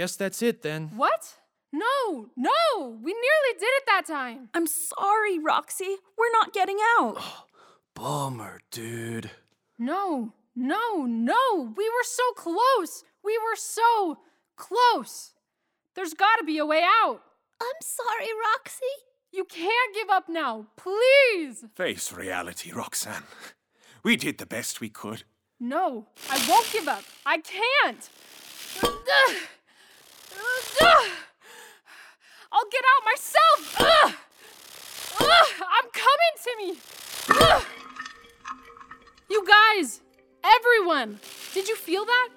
guess 0.00 0.16
that's 0.16 0.40
it 0.40 0.62
then. 0.62 0.90
What? 0.96 1.34
No, 1.74 2.30
no! 2.34 2.98
We 3.02 3.12
nearly 3.12 3.54
did 3.58 3.68
it 3.68 3.82
that 3.86 4.06
time. 4.06 4.48
I'm 4.54 4.66
sorry, 4.66 5.38
Roxey. 5.38 5.96
We're 6.16 6.32
not 6.32 6.54
getting 6.54 6.78
out. 6.96 7.18
Bummer, 7.94 8.62
dude. 8.70 9.30
No, 9.78 10.32
no, 10.56 11.04
no! 11.04 11.74
We 11.76 11.86
were 11.90 12.02
so 12.02 12.32
close! 12.34 13.04
We 13.22 13.36
were 13.36 13.56
so 13.56 14.20
close! 14.56 15.34
There's 15.94 16.14
gotta 16.14 16.44
be 16.44 16.56
a 16.56 16.64
way 16.64 16.82
out! 17.02 17.20
I'm 17.60 17.80
sorry, 17.82 18.30
Roxey. 18.48 18.94
You 19.30 19.44
can't 19.44 19.94
give 19.94 20.08
up 20.08 20.30
now. 20.30 20.68
Please. 20.78 21.66
Face 21.74 22.10
reality, 22.10 22.72
Roxanne. 22.72 23.24
We 24.02 24.16
did 24.16 24.38
the 24.38 24.46
best 24.46 24.80
we 24.80 24.88
could. 24.88 25.24
No, 25.60 26.06
I 26.30 26.42
won't 26.48 26.72
give 26.72 26.88
up. 26.88 27.04
I 27.26 27.36
can't. 27.36 28.08
I'll 32.52 32.68
get 32.70 32.84
out 32.92 33.04
myself. 33.04 33.76
I'm 35.20 35.90
coming, 35.92 36.34
Timmy. 36.44 36.78
You 39.30 39.46
guys, 39.46 40.00
everyone, 40.42 41.20
did 41.54 41.68
you 41.68 41.76
feel 41.76 42.04
that? 42.04 42.28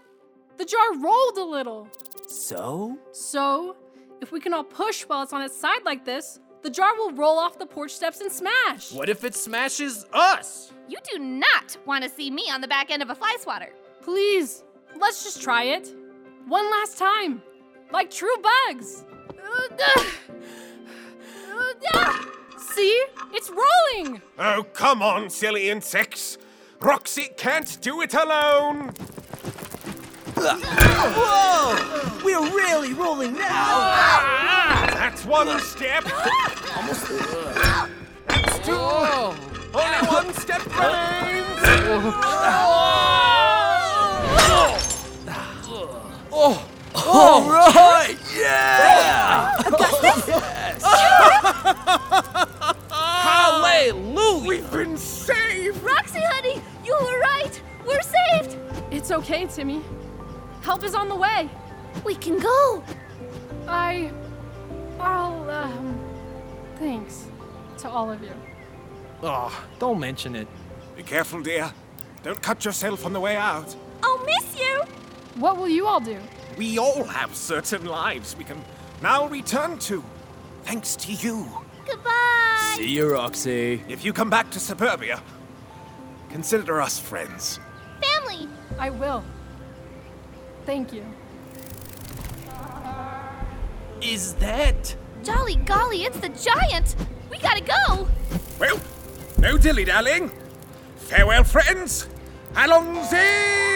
The 0.57 0.65
jar 0.65 0.95
rolled 0.97 1.37
a 1.37 1.43
little. 1.43 1.87
So? 2.27 2.97
So, 3.11 3.75
if 4.21 4.31
we 4.31 4.39
can 4.39 4.53
all 4.53 4.63
push 4.63 5.03
while 5.03 5.23
it's 5.23 5.33
on 5.33 5.41
its 5.41 5.59
side 5.59 5.83
like 5.85 6.05
this, 6.05 6.39
the 6.61 6.69
jar 6.69 6.95
will 6.95 7.11
roll 7.11 7.37
off 7.39 7.57
the 7.57 7.65
porch 7.65 7.91
steps 7.91 8.21
and 8.21 8.31
smash. 8.31 8.91
What 8.93 9.09
if 9.09 9.23
it 9.23 9.35
smashes 9.35 10.05
us? 10.13 10.71
You 10.87 10.97
do 11.11 11.19
not 11.19 11.75
want 11.85 12.03
to 12.03 12.09
see 12.09 12.29
me 12.29 12.49
on 12.51 12.61
the 12.61 12.67
back 12.67 12.91
end 12.91 13.01
of 13.01 13.09
a 13.09 13.15
fly 13.15 13.35
swatter. 13.39 13.73
Please, 14.01 14.63
let's 14.97 15.23
just 15.23 15.41
try 15.41 15.63
it. 15.63 15.93
One 16.47 16.69
last 16.69 16.97
time. 16.97 17.41
Like 17.91 18.09
true 18.09 18.35
bugs. 18.41 19.03
See? 22.57 23.05
It's 23.31 23.49
rolling! 23.51 24.21
Oh, 24.39 24.63
come 24.73 25.01
on, 25.01 25.29
silly 25.29 25.69
insects. 25.69 26.37
Roxey 26.79 27.29
can't 27.37 27.77
do 27.81 28.01
it 28.01 28.13
alone. 28.13 28.93
Whoa! 30.35 32.21
We're 32.23 32.55
really 32.55 32.93
rolling 32.93 33.33
now! 33.33 33.49
Ah, 33.49 34.89
that's 34.93 35.25
one 35.25 35.59
step. 35.59 36.03
Almost. 36.77 37.32
Timmy. 59.53 59.83
Help 60.63 60.83
is 60.83 60.95
on 60.95 61.07
the 61.09 61.15
way. 61.15 61.47
We 62.03 62.15
can 62.15 62.39
go. 62.39 62.83
I. 63.67 64.11
I'll, 64.99 65.47
um. 65.47 65.99
Thanks 66.77 67.27
to 67.77 67.89
all 67.89 68.11
of 68.11 68.21
you. 68.23 68.33
Oh, 69.21 69.65
don't 69.77 69.99
mention 69.99 70.35
it. 70.35 70.47
Be 70.95 71.03
careful, 71.03 71.41
dear. 71.43 71.71
Don't 72.23 72.41
cut 72.41 72.65
yourself 72.65 73.05
on 73.05 73.13
the 73.13 73.19
way 73.19 73.35
out. 73.35 73.75
I'll 74.01 74.25
miss 74.25 74.59
you. 74.59 74.83
What 75.35 75.57
will 75.57 75.69
you 75.69 75.85
all 75.85 75.99
do? 75.99 76.19
We 76.57 76.79
all 76.79 77.03
have 77.03 77.35
certain 77.35 77.85
lives 77.85 78.35
we 78.35 78.45
can 78.45 78.59
now 79.03 79.27
return 79.27 79.77
to. 79.79 80.03
Thanks 80.63 80.95
to 80.95 81.11
you. 81.11 81.47
Goodbye. 81.85 82.73
See 82.75 82.89
you, 82.89 83.11
Roxey. 83.11 83.83
If 83.87 84.03
you 84.03 84.13
come 84.13 84.31
back 84.31 84.49
to 84.51 84.59
suburbia, 84.59 85.21
consider 86.29 86.81
us 86.81 86.97
friends. 86.99 87.59
Family. 88.01 88.49
I 88.79 88.89
will. 88.89 89.23
Thank 90.65 90.93
you. 90.93 91.05
Is 94.01 94.33
that? 94.35 94.95
Jolly 95.23 95.55
golly, 95.55 96.03
it's 96.03 96.19
the 96.19 96.29
giant. 96.29 96.95
We 97.31 97.37
gotta 97.39 97.61
go. 97.63 98.07
Well, 98.59 98.79
no 99.39 99.57
dilly 99.57 99.85
dallying. 99.85 100.31
Farewell, 100.97 101.43
friends. 101.43 102.07
Allons-y! 102.55 103.73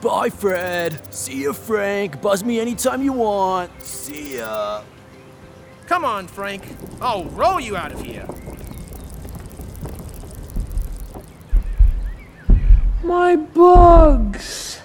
Bye, 0.00 0.30
Fred. 0.30 1.12
See 1.12 1.42
you, 1.42 1.52
Frank. 1.52 2.20
Buzz 2.20 2.44
me 2.44 2.60
anytime 2.60 3.02
you 3.02 3.12
want. 3.12 3.70
See 3.82 4.36
ya. 4.38 4.82
Come 5.86 6.04
on, 6.04 6.26
Frank. 6.26 6.62
I'll 7.00 7.24
roll 7.24 7.58
you 7.60 7.76
out 7.76 7.92
of 7.92 8.00
here. 8.02 8.26
My 13.02 13.36
bugs. 13.36 14.80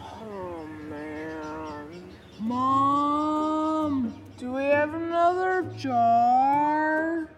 Oh 0.00 0.64
man. 0.88 2.04
Mom, 2.50 4.12
do 4.36 4.50
we 4.54 4.64
have 4.64 4.92
another 4.92 5.62
jar? 5.78 7.30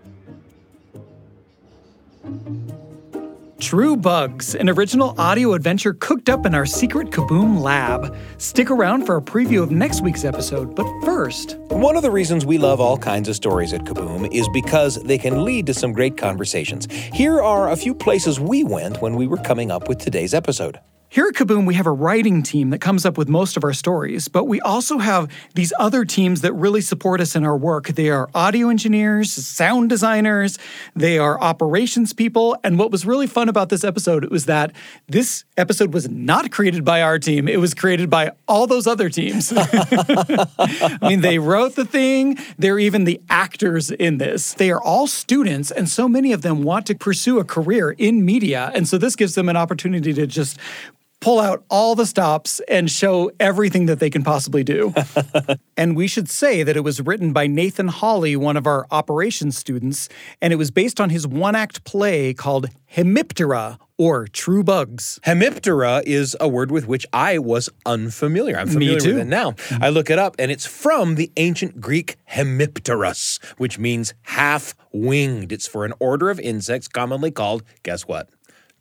True 3.60 3.94
Bugs, 3.94 4.54
an 4.54 4.70
original 4.70 5.14
audio 5.20 5.52
adventure 5.52 5.92
cooked 5.92 6.30
up 6.30 6.46
in 6.46 6.54
our 6.54 6.64
secret 6.64 7.10
Kaboom 7.10 7.60
lab. 7.60 8.16
Stick 8.38 8.70
around 8.70 9.04
for 9.04 9.18
a 9.18 9.20
preview 9.20 9.62
of 9.62 9.70
next 9.70 10.00
week's 10.00 10.24
episode, 10.24 10.74
but 10.74 10.86
first, 11.04 11.58
One 11.68 11.96
of 11.96 12.02
the 12.02 12.10
reasons 12.10 12.46
we 12.46 12.56
love 12.56 12.80
all 12.80 12.96
kinds 12.96 13.28
of 13.28 13.36
stories 13.36 13.74
at 13.74 13.82
Kaboom 13.84 14.32
is 14.32 14.48
because 14.54 14.96
they 15.02 15.18
can 15.18 15.44
lead 15.44 15.66
to 15.66 15.74
some 15.74 15.92
great 15.92 16.16
conversations. 16.16 16.90
Here 16.90 17.38
are 17.38 17.70
a 17.70 17.76
few 17.76 17.94
places 17.94 18.40
we 18.40 18.64
went 18.64 19.02
when 19.02 19.14
we 19.16 19.26
were 19.26 19.36
coming 19.36 19.70
up 19.70 19.88
with 19.88 19.98
today's 19.98 20.32
episode. 20.32 20.80
Here 21.12 21.26
at 21.26 21.34
Kaboom, 21.34 21.66
we 21.66 21.74
have 21.74 21.86
a 21.86 21.92
writing 21.92 22.42
team 22.42 22.70
that 22.70 22.78
comes 22.78 23.04
up 23.04 23.18
with 23.18 23.28
most 23.28 23.58
of 23.58 23.64
our 23.64 23.74
stories, 23.74 24.28
but 24.28 24.44
we 24.44 24.62
also 24.62 24.96
have 24.96 25.30
these 25.54 25.70
other 25.78 26.06
teams 26.06 26.40
that 26.40 26.54
really 26.54 26.80
support 26.80 27.20
us 27.20 27.36
in 27.36 27.44
our 27.44 27.54
work. 27.54 27.88
They 27.88 28.08
are 28.08 28.30
audio 28.34 28.70
engineers, 28.70 29.30
sound 29.30 29.90
designers, 29.90 30.58
they 30.96 31.18
are 31.18 31.38
operations 31.38 32.14
people. 32.14 32.56
And 32.64 32.78
what 32.78 32.90
was 32.90 33.04
really 33.04 33.26
fun 33.26 33.50
about 33.50 33.68
this 33.68 33.84
episode 33.84 34.24
was 34.30 34.46
that 34.46 34.72
this 35.06 35.44
episode 35.58 35.92
was 35.92 36.08
not 36.08 36.50
created 36.50 36.82
by 36.82 37.02
our 37.02 37.18
team, 37.18 37.46
it 37.46 37.60
was 37.60 37.74
created 37.74 38.08
by 38.08 38.30
all 38.48 38.66
those 38.66 38.86
other 38.86 39.10
teams. 39.10 39.52
I 39.56 40.96
mean, 41.02 41.20
they 41.20 41.38
wrote 41.38 41.74
the 41.74 41.84
thing, 41.84 42.38
they're 42.56 42.78
even 42.78 43.04
the 43.04 43.20
actors 43.28 43.90
in 43.90 44.16
this. 44.16 44.54
They 44.54 44.70
are 44.70 44.82
all 44.82 45.06
students, 45.06 45.70
and 45.70 45.90
so 45.90 46.08
many 46.08 46.32
of 46.32 46.40
them 46.40 46.62
want 46.62 46.86
to 46.86 46.94
pursue 46.94 47.38
a 47.38 47.44
career 47.44 47.90
in 47.90 48.24
media. 48.24 48.72
And 48.74 48.88
so 48.88 48.96
this 48.96 49.14
gives 49.14 49.34
them 49.34 49.50
an 49.50 49.58
opportunity 49.58 50.14
to 50.14 50.26
just 50.26 50.58
pull 51.22 51.38
out 51.38 51.64
all 51.70 51.94
the 51.94 52.04
stops 52.04 52.60
and 52.68 52.90
show 52.90 53.30
everything 53.40 53.86
that 53.86 54.00
they 54.00 54.10
can 54.10 54.24
possibly 54.24 54.64
do. 54.64 54.92
and 55.76 55.96
we 55.96 56.08
should 56.08 56.28
say 56.28 56.64
that 56.64 56.76
it 56.76 56.82
was 56.82 57.00
written 57.00 57.32
by 57.32 57.46
Nathan 57.46 57.88
Holley, 57.88 58.34
one 58.36 58.56
of 58.56 58.66
our 58.66 58.86
operations 58.90 59.56
students, 59.56 60.08
and 60.42 60.52
it 60.52 60.56
was 60.56 60.72
based 60.72 61.00
on 61.00 61.10
his 61.10 61.26
one 61.26 61.54
act 61.54 61.84
play 61.84 62.34
called 62.34 62.68
Hemiptera 62.94 63.78
or 63.96 64.26
True 64.26 64.64
Bugs. 64.64 65.20
Hemiptera 65.24 66.02
is 66.04 66.36
a 66.40 66.48
word 66.48 66.72
with 66.72 66.88
which 66.88 67.06
I 67.12 67.38
was 67.38 67.70
unfamiliar. 67.86 68.58
I'm 68.58 68.66
Me 68.66 68.72
familiar 68.74 68.98
too. 68.98 69.14
with 69.14 69.18
it 69.20 69.26
now. 69.26 69.52
Mm-hmm. 69.52 69.84
I 69.84 69.90
look 69.90 70.10
it 70.10 70.18
up, 70.18 70.34
and 70.40 70.50
it's 70.50 70.66
from 70.66 71.14
the 71.14 71.30
ancient 71.36 71.80
Greek 71.80 72.16
hemipterus, 72.32 73.42
which 73.58 73.78
means 73.78 74.12
half 74.22 74.74
winged. 74.92 75.52
It's 75.52 75.68
for 75.68 75.84
an 75.84 75.92
order 76.00 76.30
of 76.30 76.40
insects 76.40 76.88
commonly 76.88 77.30
called, 77.30 77.62
guess 77.84 78.08
what? 78.08 78.28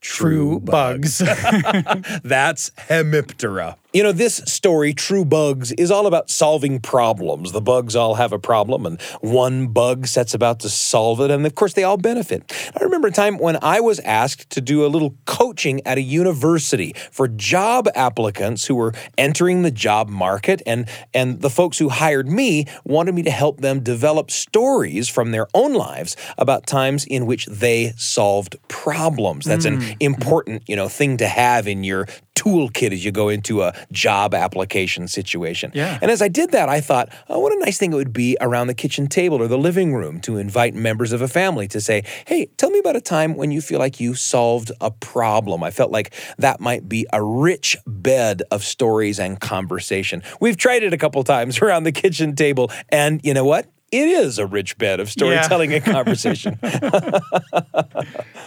True 0.02 0.60
bugs. 0.60 1.18
That's 2.24 2.72
Hemiptera. 2.72 3.78
You 3.93 4.04
know, 4.04 4.13
this 4.13 4.38
story, 4.45 4.93
True 4.93 5.25
Bugs, 5.25 5.73
is 5.73 5.91
all 5.91 6.08
about 6.08 6.30
solving 6.30 6.80
problems. 6.80 7.51
The 7.51 7.60
bugs 7.60 7.93
all 7.93 8.15
have 8.15 8.32
a 8.32 8.39
problem, 8.39 8.86
and 8.86 9.01
one 9.19 9.67
bug 9.67 10.08
sets 10.08 10.34
about 10.34 10.62
to 10.62 10.69
solve 10.69 11.19
it, 11.19 11.30
and 11.30 11.45
of 11.45 11.56
course, 11.56 11.73
they 11.73 11.84
all 11.84 11.97
benefit. 11.97 12.54
I 12.73 12.86
remember 12.86 13.10
a 13.10 13.12
time 13.12 13.38
when 13.38 13.58
I 13.62 13.82
was 13.82 13.99
asked 13.99 14.49
to 14.51 14.62
do 14.62 14.86
a 14.86 14.88
little 14.88 15.15
coaching 15.25 15.86
at 15.86 15.97
a 15.97 16.01
university 16.01 16.93
for 17.12 17.27
job 17.27 17.89
applicants 17.93 18.65
who 18.65 18.75
were 18.75 18.93
entering 19.17 19.63
the 19.63 19.71
job 19.71 20.08
market, 20.08 20.62
and, 20.65 20.88
and 21.13 21.41
the 21.41 21.49
folks 21.49 21.77
who 21.77 21.89
hired 21.89 22.30
me 22.30 22.67
wanted 22.86 23.13
me 23.13 23.23
to 23.23 23.32
help 23.32 23.60
them 23.60 23.82
develop 23.82 24.32
stories 24.32 25.10
from 25.10 25.32
their 25.32 25.47
own 25.54 25.73
lives 25.73 26.15
about 26.38 26.65
times 26.65 27.04
in 27.04 27.25
which 27.25 27.45
they 27.47 27.91
solved 27.97 28.56
problems. 28.69 29.43
That's 29.43 29.65
an 29.65 29.82
mm. 29.82 29.97
important, 29.99 30.63
you 30.69 30.77
know, 30.77 30.88
thing 30.88 31.17
to 31.17 31.27
have 31.27 31.67
in 31.67 31.84
your 31.84 32.08
toolkit 32.41 32.91
as 32.91 33.06
you 33.06 33.12
go 33.12 33.30
into 33.30 33.62
a 33.62 33.73
job 33.91 34.34
application 34.34 35.08
situation. 35.08 35.72
Yeah. 35.74 36.00
And 36.02 36.12
as 36.12 36.22
I 36.22 36.28
did 36.28 36.52
that, 36.52 36.70
I 36.70 36.82
thought, 36.82 37.10
oh, 37.30 37.39
what 37.39 37.54
a 37.54 37.60
nice 37.60 37.78
thing 37.78 37.94
it 37.94 37.96
would 37.96 38.13
be 38.13 38.38
around 38.41 38.67
the 38.67 38.74
kitchen 38.74 39.08
table 39.08 39.41
or 39.41 39.48
the 39.48 39.58
living 39.58 39.94
room 39.94 40.20
to 40.22 40.38
invite 40.38 40.74
members 40.74 41.12
of 41.12 41.22
a 41.22 41.28
family 41.28 41.67
to 41.70 41.82
say, 41.82 42.04
hey, 42.26 42.48
tell 42.58 42.70
me 42.70 42.80
about 42.80 42.96
a 42.96 43.02
time 43.02 43.36
when 43.36 43.52
you 43.52 43.62
feel 43.62 43.80
like 43.80 44.00
you 44.00 44.15
solved 44.15 44.72
a 44.82 44.91
problem. 44.91 45.63
I 45.63 45.72
felt 45.72 45.91
like 45.91 46.13
that 46.38 46.60
might 46.60 46.88
be 46.88 47.06
a 47.13 47.24
rich 47.24 47.78
bed 47.86 48.44
of 48.52 48.63
stories 48.63 49.20
and 49.20 49.39
conversation. 49.39 50.24
We've 50.39 50.58
tried 50.58 50.84
it 50.84 50.94
a 50.94 50.98
couple 50.98 51.24
times 51.24 51.60
around 51.62 51.84
the 51.84 51.91
kitchen 51.91 52.36
table, 52.36 52.72
and 52.89 53.22
you 53.24 53.34
know 53.34 53.46
what? 53.46 53.67
it 53.91 54.08
is 54.08 54.39
a 54.39 54.46
rich 54.46 54.78
bed 54.78 55.00
of 55.02 55.10
storytelling 55.10 55.74
and 55.74 55.84
conversation. 55.98 56.58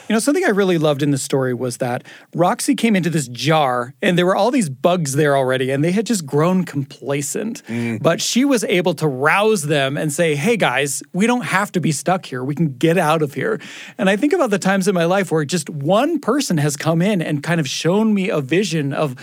You 0.09 0.13
know, 0.13 0.19
something 0.19 0.45
I 0.45 0.51
really 0.51 0.77
loved 0.77 1.03
in 1.03 1.13
the 1.13 1.19
story 1.19 1.55
was 1.55 1.79
that 1.79 2.05
Roxey 2.35 2.75
came 2.75 2.95
into 2.95 3.09
this 3.09 3.27
jar 3.29 3.95
and 4.03 4.19
there 4.19 4.27
were 4.27 4.37
all 4.37 4.51
these 4.51 4.69
bugs 4.69 5.15
there 5.15 5.35
already 5.35 5.71
and 5.71 5.83
they 5.83 5.93
had 5.93 6.05
just 6.05 6.27
grown 6.27 6.65
complacent. 6.65 7.63
But 8.03 8.21
she 8.21 8.45
was 8.45 8.65
able 8.65 8.93
to 8.95 9.09
rouse 9.09 9.63
them 9.63 9.97
and 9.97 10.13
say, 10.13 10.35
hey 10.35 10.59
guys, 10.59 11.03
we 11.15 11.27
don't 11.27 11.45
have 11.45 11.73
to 11.73 11.81
be 11.81 11.91
stuck 11.91 12.27
here. 12.27 12.45
We 12.45 12.55
can 12.55 12.77
get 12.77 12.99
out 12.99 13.23
of 13.23 13.33
here. 13.33 13.59
And 13.97 14.11
I 14.11 14.17
think 14.17 14.35
about 14.35 14.51
the 14.51 14.59
times 14.59 14.89
in 14.89 14.95
my 14.95 15.07
life 15.07 15.33
where 15.33 15.45
just 15.47 15.71
one 15.71 16.19
person 16.19 16.59
has 16.59 16.77
come 16.77 17.01
in 17.01 17.23
and 17.23 17.43
kind 17.43 17.59
of 17.59 17.67
shown 17.67 18.13
me 18.13 18.29
a 18.29 18.43
vision 18.43 18.93
of 18.93 19.17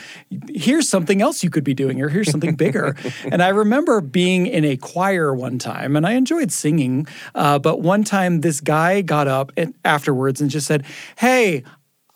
here's 0.49 0.89
something 0.89 1.21
else 1.21 1.43
you 1.43 1.51
could 1.51 1.63
be 1.63 1.75
doing 1.75 2.01
or 2.01 2.09
here's 2.09 2.31
something 2.31 2.55
bigger. 2.55 2.95
and 3.31 3.43
I 3.43 3.49
remember 3.49 4.01
being 4.01 4.47
in 4.47 4.65
a 4.65 4.77
choir 4.77 5.33
one 5.33 5.59
time 5.59 5.95
and 5.95 6.07
I 6.07 6.13
enjoyed 6.13 6.51
singing. 6.51 7.05
Uh, 7.35 7.59
but 7.59 7.81
one 7.81 8.03
time 8.03 8.41
this 8.41 8.61
guy 8.61 9.01
got 9.01 9.27
up 9.27 9.51
and 9.55 9.75
afterwards 9.85 10.41
and 10.41 10.49
just 10.49 10.70
said, 10.71 10.85
Hey, 11.17 11.63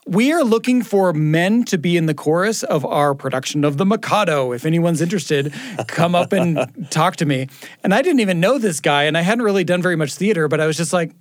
we 0.07 0.31
are 0.31 0.43
looking 0.43 0.83
for 0.83 1.13
men 1.13 1.63
to 1.65 1.77
be 1.77 1.97
in 1.97 2.05
the 2.05 2.13
chorus 2.13 2.63
of 2.63 2.85
our 2.85 3.15
production 3.15 3.63
of 3.63 3.77
The 3.77 3.85
Mikado. 3.85 4.51
If 4.51 4.65
anyone's 4.65 5.01
interested, 5.01 5.53
come 5.87 6.13
up 6.13 6.31
and 6.31 6.87
talk 6.91 7.15
to 7.17 7.25
me. 7.25 7.47
And 7.83 7.93
I 7.93 8.01
didn't 8.01 8.19
even 8.19 8.39
know 8.39 8.59
this 8.59 8.79
guy, 8.79 9.03
and 9.03 9.17
I 9.17 9.21
hadn't 9.21 9.43
really 9.43 9.63
done 9.63 9.81
very 9.81 9.95
much 9.95 10.13
theater, 10.13 10.47
but 10.47 10.61
I 10.61 10.67
was 10.67 10.77
just 10.77 10.93
like, 10.93 11.11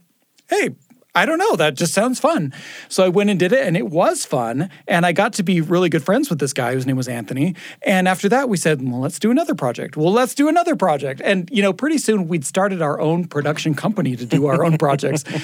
hey, 0.49 0.71
I 1.17 1.27
don't 1.27 1.39
know. 1.39 1.55
That 1.55 1.75
just 1.75 1.95
sounds 1.95 2.19
fun. 2.19 2.53
So 2.89 3.05
I 3.05 3.09
went 3.09 3.31
and 3.31 3.39
did 3.39 3.53
it, 3.53 3.65
and 3.65 3.77
it 3.77 3.89
was 3.89 4.25
fun. 4.25 4.69
And 4.89 5.07
I 5.07 5.13
got 5.13 5.33
to 5.35 5.45
be 5.45 5.61
really 5.61 5.89
good 5.89 6.03
friends 6.03 6.29
with 6.29 6.41
this 6.41 6.53
guy 6.53 6.75
whose 6.75 6.87
name 6.87 6.97
was 6.97 7.07
Anthony. 7.07 7.55
And 7.83 8.09
after 8.09 8.29
that, 8.31 8.49
we 8.49 8.57
said, 8.57 8.83
well, 8.83 9.01
let's 9.01 9.21
do 9.21 9.31
another 9.31 9.55
project. 9.55 9.97
Well, 9.97 10.13
let's 10.13 10.35
do 10.35 10.49
another 10.49 10.75
project. 10.75 11.21
And, 11.25 11.49
you 11.53 11.63
know, 11.63 11.73
pretty 11.73 11.99
soon 11.99 12.27
we'd 12.27 12.45
started 12.45 12.83
our 12.83 13.01
own 13.01 13.29
production 13.29 13.75
company 13.75 14.17
to 14.17 14.27
do 14.27 14.47
our 14.47 14.65
own 14.65 14.77
projects. 14.79 15.25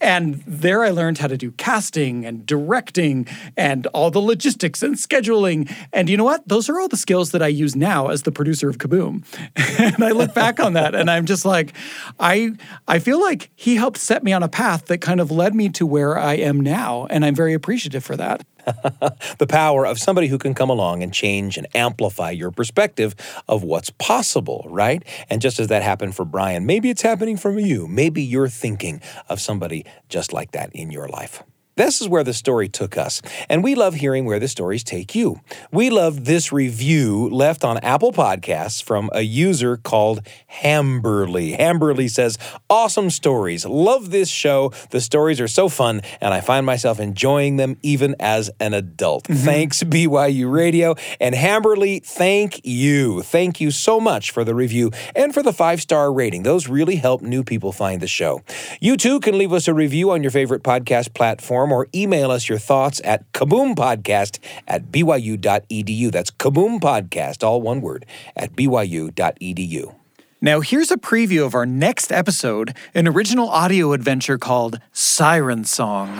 And 0.00 0.42
there 0.46 0.84
I 0.84 0.90
learned 0.90 1.18
how 1.18 1.26
to 1.26 1.36
do 1.36 1.50
casting 1.52 2.24
and 2.24 2.46
directing 2.46 3.26
and 3.56 3.86
all 3.88 4.10
the 4.10 4.20
logistics 4.20 4.82
and 4.82 4.94
scheduling. 4.94 5.72
And 5.92 6.08
you 6.08 6.16
know 6.16 6.24
what? 6.24 6.46
Those 6.46 6.68
are 6.68 6.80
all 6.80 6.88
the 6.88 6.96
skills 6.96 7.32
that 7.32 7.42
I 7.42 7.48
use 7.48 7.76
now 7.76 8.08
as 8.08 8.22
the 8.22 8.32
producer 8.32 8.68
of 8.68 8.78
Kaboom. 8.78 9.24
and 9.78 10.02
I 10.02 10.10
look 10.10 10.34
back 10.34 10.60
on 10.60 10.74
that 10.74 10.94
and 10.94 11.10
I'm 11.10 11.26
just 11.26 11.44
like, 11.44 11.74
I 12.18 12.52
I 12.86 12.98
feel 12.98 13.20
like 13.20 13.50
he 13.56 13.76
helped 13.76 13.98
set 13.98 14.22
me 14.22 14.32
on 14.32 14.42
a 14.42 14.48
path 14.48 14.86
that 14.86 14.98
kind 15.08 15.20
of 15.22 15.30
led 15.30 15.54
me 15.54 15.70
to 15.70 15.86
where 15.86 16.18
I 16.18 16.34
am 16.34 16.60
now. 16.60 17.06
And 17.08 17.24
I'm 17.24 17.34
very 17.34 17.54
appreciative 17.54 18.04
for 18.04 18.14
that. 18.18 18.44
the 19.38 19.46
power 19.48 19.86
of 19.86 19.98
somebody 19.98 20.26
who 20.26 20.36
can 20.36 20.52
come 20.52 20.68
along 20.68 21.02
and 21.02 21.14
change 21.14 21.56
and 21.56 21.66
amplify 21.74 22.30
your 22.30 22.50
perspective 22.50 23.14
of 23.48 23.62
what's 23.62 23.88
possible, 23.88 24.66
right? 24.68 25.02
And 25.30 25.40
just 25.40 25.60
as 25.60 25.68
that 25.68 25.82
happened 25.82 26.14
for 26.14 26.26
Brian, 26.26 26.66
maybe 26.66 26.90
it's 26.90 27.00
happening 27.00 27.38
for 27.38 27.58
you. 27.58 27.88
Maybe 27.88 28.22
you're 28.22 28.50
thinking 28.50 29.00
of 29.30 29.40
somebody 29.40 29.86
just 30.10 30.34
like 30.34 30.50
that 30.50 30.68
in 30.74 30.90
your 30.90 31.08
life. 31.08 31.42
This 31.78 32.00
is 32.00 32.08
where 32.08 32.24
the 32.24 32.34
story 32.34 32.68
took 32.68 32.98
us, 32.98 33.22
and 33.48 33.62
we 33.62 33.76
love 33.76 33.94
hearing 33.94 34.24
where 34.24 34.40
the 34.40 34.48
stories 34.48 34.82
take 34.82 35.14
you. 35.14 35.40
We 35.70 35.90
love 35.90 36.24
this 36.24 36.52
review 36.52 37.28
left 37.28 37.64
on 37.64 37.78
Apple 37.78 38.10
Podcasts 38.10 38.82
from 38.82 39.10
a 39.12 39.20
user 39.20 39.76
called 39.76 40.26
Hamberly. 40.60 41.56
Hamberly 41.56 42.10
says, 42.10 42.36
Awesome 42.68 43.10
stories. 43.10 43.64
Love 43.64 44.10
this 44.10 44.28
show. 44.28 44.72
The 44.90 45.00
stories 45.00 45.40
are 45.40 45.46
so 45.46 45.68
fun, 45.68 46.00
and 46.20 46.34
I 46.34 46.40
find 46.40 46.66
myself 46.66 46.98
enjoying 46.98 47.58
them 47.58 47.76
even 47.84 48.16
as 48.18 48.50
an 48.58 48.74
adult. 48.74 49.28
Mm-hmm. 49.28 49.44
Thanks, 49.44 49.84
BYU 49.84 50.50
Radio. 50.50 50.96
And 51.20 51.32
Hamberly, 51.32 52.04
thank 52.04 52.60
you. 52.66 53.22
Thank 53.22 53.60
you 53.60 53.70
so 53.70 54.00
much 54.00 54.32
for 54.32 54.42
the 54.42 54.54
review 54.56 54.90
and 55.14 55.32
for 55.32 55.44
the 55.44 55.52
five 55.52 55.80
star 55.80 56.12
rating. 56.12 56.42
Those 56.42 56.66
really 56.66 56.96
help 56.96 57.22
new 57.22 57.44
people 57.44 57.70
find 57.70 58.02
the 58.02 58.08
show. 58.08 58.42
You 58.80 58.96
too 58.96 59.20
can 59.20 59.38
leave 59.38 59.52
us 59.52 59.68
a 59.68 59.74
review 59.74 60.10
on 60.10 60.24
your 60.24 60.32
favorite 60.32 60.64
podcast 60.64 61.14
platform 61.14 61.67
or 61.72 61.88
email 61.94 62.30
us 62.30 62.48
your 62.48 62.58
thoughts 62.58 63.00
at 63.04 63.30
kaboompodcast 63.32 64.38
at 64.66 64.90
byu.edu. 64.90 66.12
That's 66.12 66.30
kaboompodcast, 66.30 67.42
all 67.44 67.60
one 67.60 67.80
word, 67.80 68.06
at 68.36 68.54
byu.edu. 68.54 69.94
Now, 70.40 70.60
here's 70.60 70.92
a 70.92 70.96
preview 70.96 71.44
of 71.44 71.54
our 71.54 71.66
next 71.66 72.12
episode 72.12 72.74
an 72.94 73.08
original 73.08 73.48
audio 73.48 73.92
adventure 73.92 74.38
called 74.38 74.78
Siren 74.92 75.64
Song. 75.64 76.14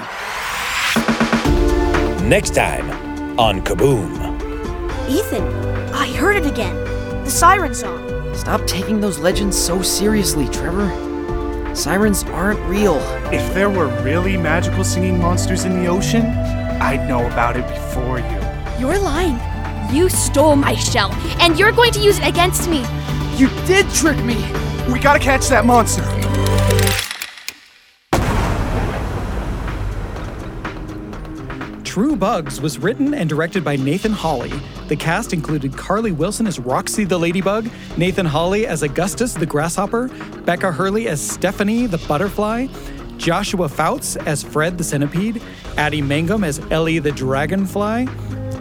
Next 2.29 2.55
time 2.55 2.91
on 3.39 3.63
Kaboom. 3.63 4.39
Ethan, 5.09 5.45
I 5.95 6.13
heard 6.15 6.37
it 6.37 6.47
again. 6.47 6.75
The 7.25 7.31
siren 7.31 7.75
song. 7.75 8.35
Stop 8.35 8.67
taking 8.67 9.01
those 9.01 9.19
legends 9.19 9.57
so 9.57 9.81
seriously, 9.83 10.49
Trevor. 10.49 11.08
Sirens 11.79 12.25
aren't 12.25 12.59
real. 12.69 12.97
If 13.33 13.55
there 13.55 13.71
were 13.71 13.87
really 14.03 14.37
magical 14.37 14.83
singing 14.83 15.17
monsters 15.21 15.65
in 15.65 15.81
the 15.81 15.87
ocean, 15.87 16.27
I'd 16.81 17.09
know 17.09 17.25
about 17.25 17.57
it 17.57 17.69
before 17.69 18.19
you. 18.19 18.81
You're 18.81 18.99
lying. 18.99 19.39
You 19.95 20.09
stole 20.09 20.57
my 20.57 20.75
shell, 20.75 21.13
and 21.41 21.57
you're 21.57 21.71
going 21.71 21.93
to 21.93 22.01
use 22.01 22.19
it 22.19 22.27
against 22.27 22.69
me. 22.69 22.85
You 23.37 23.49
did 23.65 23.89
trick 23.91 24.19
me! 24.25 24.35
We 24.93 24.99
gotta 24.99 25.21
catch 25.21 25.47
that 25.51 25.65
monster! 25.65 26.18
True 31.99 32.15
Bugs 32.15 32.61
was 32.61 32.79
written 32.79 33.13
and 33.13 33.29
directed 33.29 33.65
by 33.65 33.75
Nathan 33.75 34.13
Holley. 34.13 34.53
The 34.87 34.95
cast 34.95 35.33
included 35.33 35.73
Karly 35.73 36.17
Wilson 36.17 36.47
as 36.47 36.61
Roxey 36.61 37.03
the 37.03 37.19
Ladybug, 37.19 37.69
Nathan 37.97 38.25
Holley 38.25 38.69
as 38.69 38.85
Augustus 38.85 39.35
the 39.35 39.45
Grasshopper, 39.45 40.07
Becca 40.45 40.71
Hurley 40.71 41.09
as 41.09 41.21
Stephanie 41.21 41.87
the 41.87 41.99
Butterfly, 42.07 42.69
Joshua 43.17 43.67
Foutz 43.67 44.17
as 44.29 44.45
Fred 44.45 44.79
the 44.79 44.85
Centipede, 44.85 45.43
Addy 45.77 46.01
Mangum 46.01 46.45
as 46.45 46.61
Ellie 46.71 47.01
the 47.01 47.11
Dragonfly, 47.11 48.07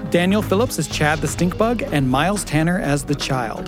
Daniel 0.10 0.41
Phillips 0.41 0.80
as 0.80 0.88
Chad 0.88 1.19
the 1.19 1.28
Stinkbug, 1.28 1.88
and 1.91 2.10
Miles 2.10 2.43
Tanner 2.43 2.80
as 2.80 3.04
the 3.04 3.13
Child. 3.13 3.67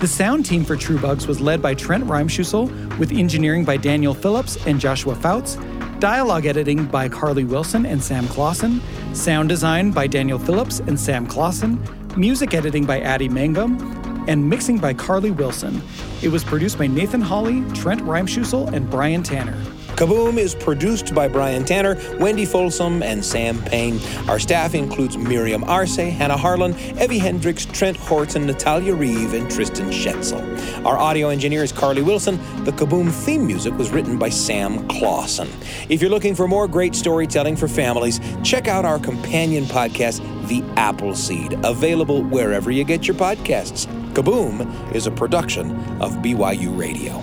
The 0.00 0.06
sound 0.06 0.44
team 0.44 0.66
for 0.66 0.76
True 0.76 0.98
Bugs 0.98 1.26
was 1.26 1.40
led 1.40 1.62
by 1.62 1.72
Trent 1.72 2.04
Reimschussel, 2.04 2.98
with 2.98 3.12
engineering 3.12 3.64
by 3.64 3.78
Daniel 3.78 4.12
Phillips 4.12 4.58
and 4.66 4.78
Joshua 4.78 5.14
Foutz, 5.14 5.56
dialogue 6.00 6.46
editing 6.46 6.86
by 6.86 7.08
Karly 7.08 7.46
Wilson 7.46 7.84
and 7.84 8.02
Sam 8.02 8.28
Clausen, 8.28 8.80
sound 9.14 9.48
design 9.48 9.90
by 9.90 10.06
Daniel 10.06 10.38
Phillips 10.38 10.78
and 10.80 10.98
Sam 10.98 11.26
Clausen, 11.26 11.82
music 12.16 12.54
editing 12.54 12.84
by 12.86 13.00
Addy 13.00 13.28
Mangum, 13.28 13.80
and 14.28 14.48
mixing 14.48 14.78
by 14.78 14.94
Karly 14.94 15.34
Wilson. 15.34 15.82
It 16.22 16.28
was 16.28 16.44
produced 16.44 16.78
by 16.78 16.86
Nathan 16.86 17.20
Holley, 17.20 17.64
Trent 17.72 18.00
Reimschussel, 18.02 18.72
and 18.72 18.88
Brian 18.88 19.22
Tanner. 19.22 19.56
Kaboom 19.98 20.38
is 20.38 20.54
produced 20.54 21.12
by 21.12 21.26
Brian 21.26 21.64
Tanner, 21.64 21.98
Wendy 22.20 22.44
Folsom, 22.44 23.02
and 23.02 23.24
Sam 23.24 23.60
Payne. 23.64 23.98
Our 24.28 24.38
staff 24.38 24.76
includes 24.76 25.18
Miriam 25.18 25.64
Arce, 25.64 25.96
Hannah 25.96 26.36
Harlan, 26.36 26.78
Evie 27.02 27.18
Hendricks, 27.18 27.66
Trent 27.66 27.96
Horton, 27.96 28.46
Natalia 28.46 28.94
Reeve, 28.94 29.34
and 29.34 29.50
Tristan 29.50 29.90
Schetzel. 29.90 30.86
Our 30.86 30.96
audio 30.96 31.30
engineer 31.30 31.64
is 31.64 31.72
Karly 31.72 32.04
Wilson. 32.04 32.36
The 32.62 32.70
Kaboom 32.70 33.10
theme 33.10 33.44
music 33.44 33.76
was 33.76 33.90
written 33.90 34.20
by 34.20 34.28
Sam 34.28 34.86
Clausen. 34.86 35.48
If 35.88 36.00
you're 36.00 36.12
looking 36.12 36.36
for 36.36 36.46
more 36.46 36.68
great 36.68 36.94
storytelling 36.94 37.56
for 37.56 37.66
families, 37.66 38.20
check 38.44 38.68
out 38.68 38.84
our 38.84 39.00
companion 39.00 39.64
podcast, 39.64 40.20
The 40.46 40.62
Appleseed, 40.76 41.58
available 41.64 42.22
wherever 42.22 42.70
you 42.70 42.84
get 42.84 43.08
your 43.08 43.16
podcasts. 43.16 43.86
Kaboom 44.12 44.94
is 44.94 45.08
a 45.08 45.10
production 45.10 45.72
of 46.00 46.12
BYU 46.22 46.78
Radio. 46.78 47.20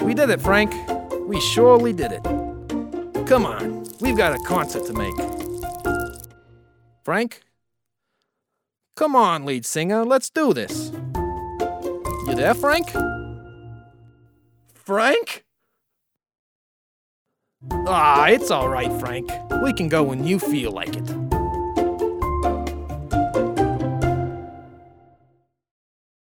We 0.00 0.12
did 0.12 0.30
it, 0.30 0.40
Frank. 0.40 0.74
We 1.28 1.40
surely 1.40 1.92
did 1.92 2.12
it. 2.12 2.22
Come 3.26 3.46
on, 3.46 3.86
we've 4.00 4.16
got 4.16 4.34
a 4.34 4.38
concert 4.44 4.84
to 4.86 4.92
make. 4.92 5.14
Frank? 7.04 7.42
Come 8.96 9.14
on, 9.14 9.44
lead 9.44 9.64
singer, 9.64 10.04
let's 10.04 10.30
do 10.30 10.52
this. 10.52 10.90
You 12.26 12.34
there, 12.34 12.54
Frank? 12.54 12.90
Frank? 14.74 15.44
Ah, 17.86 18.26
it's 18.26 18.50
all 18.50 18.68
right, 18.68 18.92
Frank. 19.00 19.30
We 19.62 19.72
can 19.72 19.88
go 19.88 20.02
when 20.02 20.26
you 20.26 20.38
feel 20.38 20.72
like 20.72 20.96
it. 20.96 21.31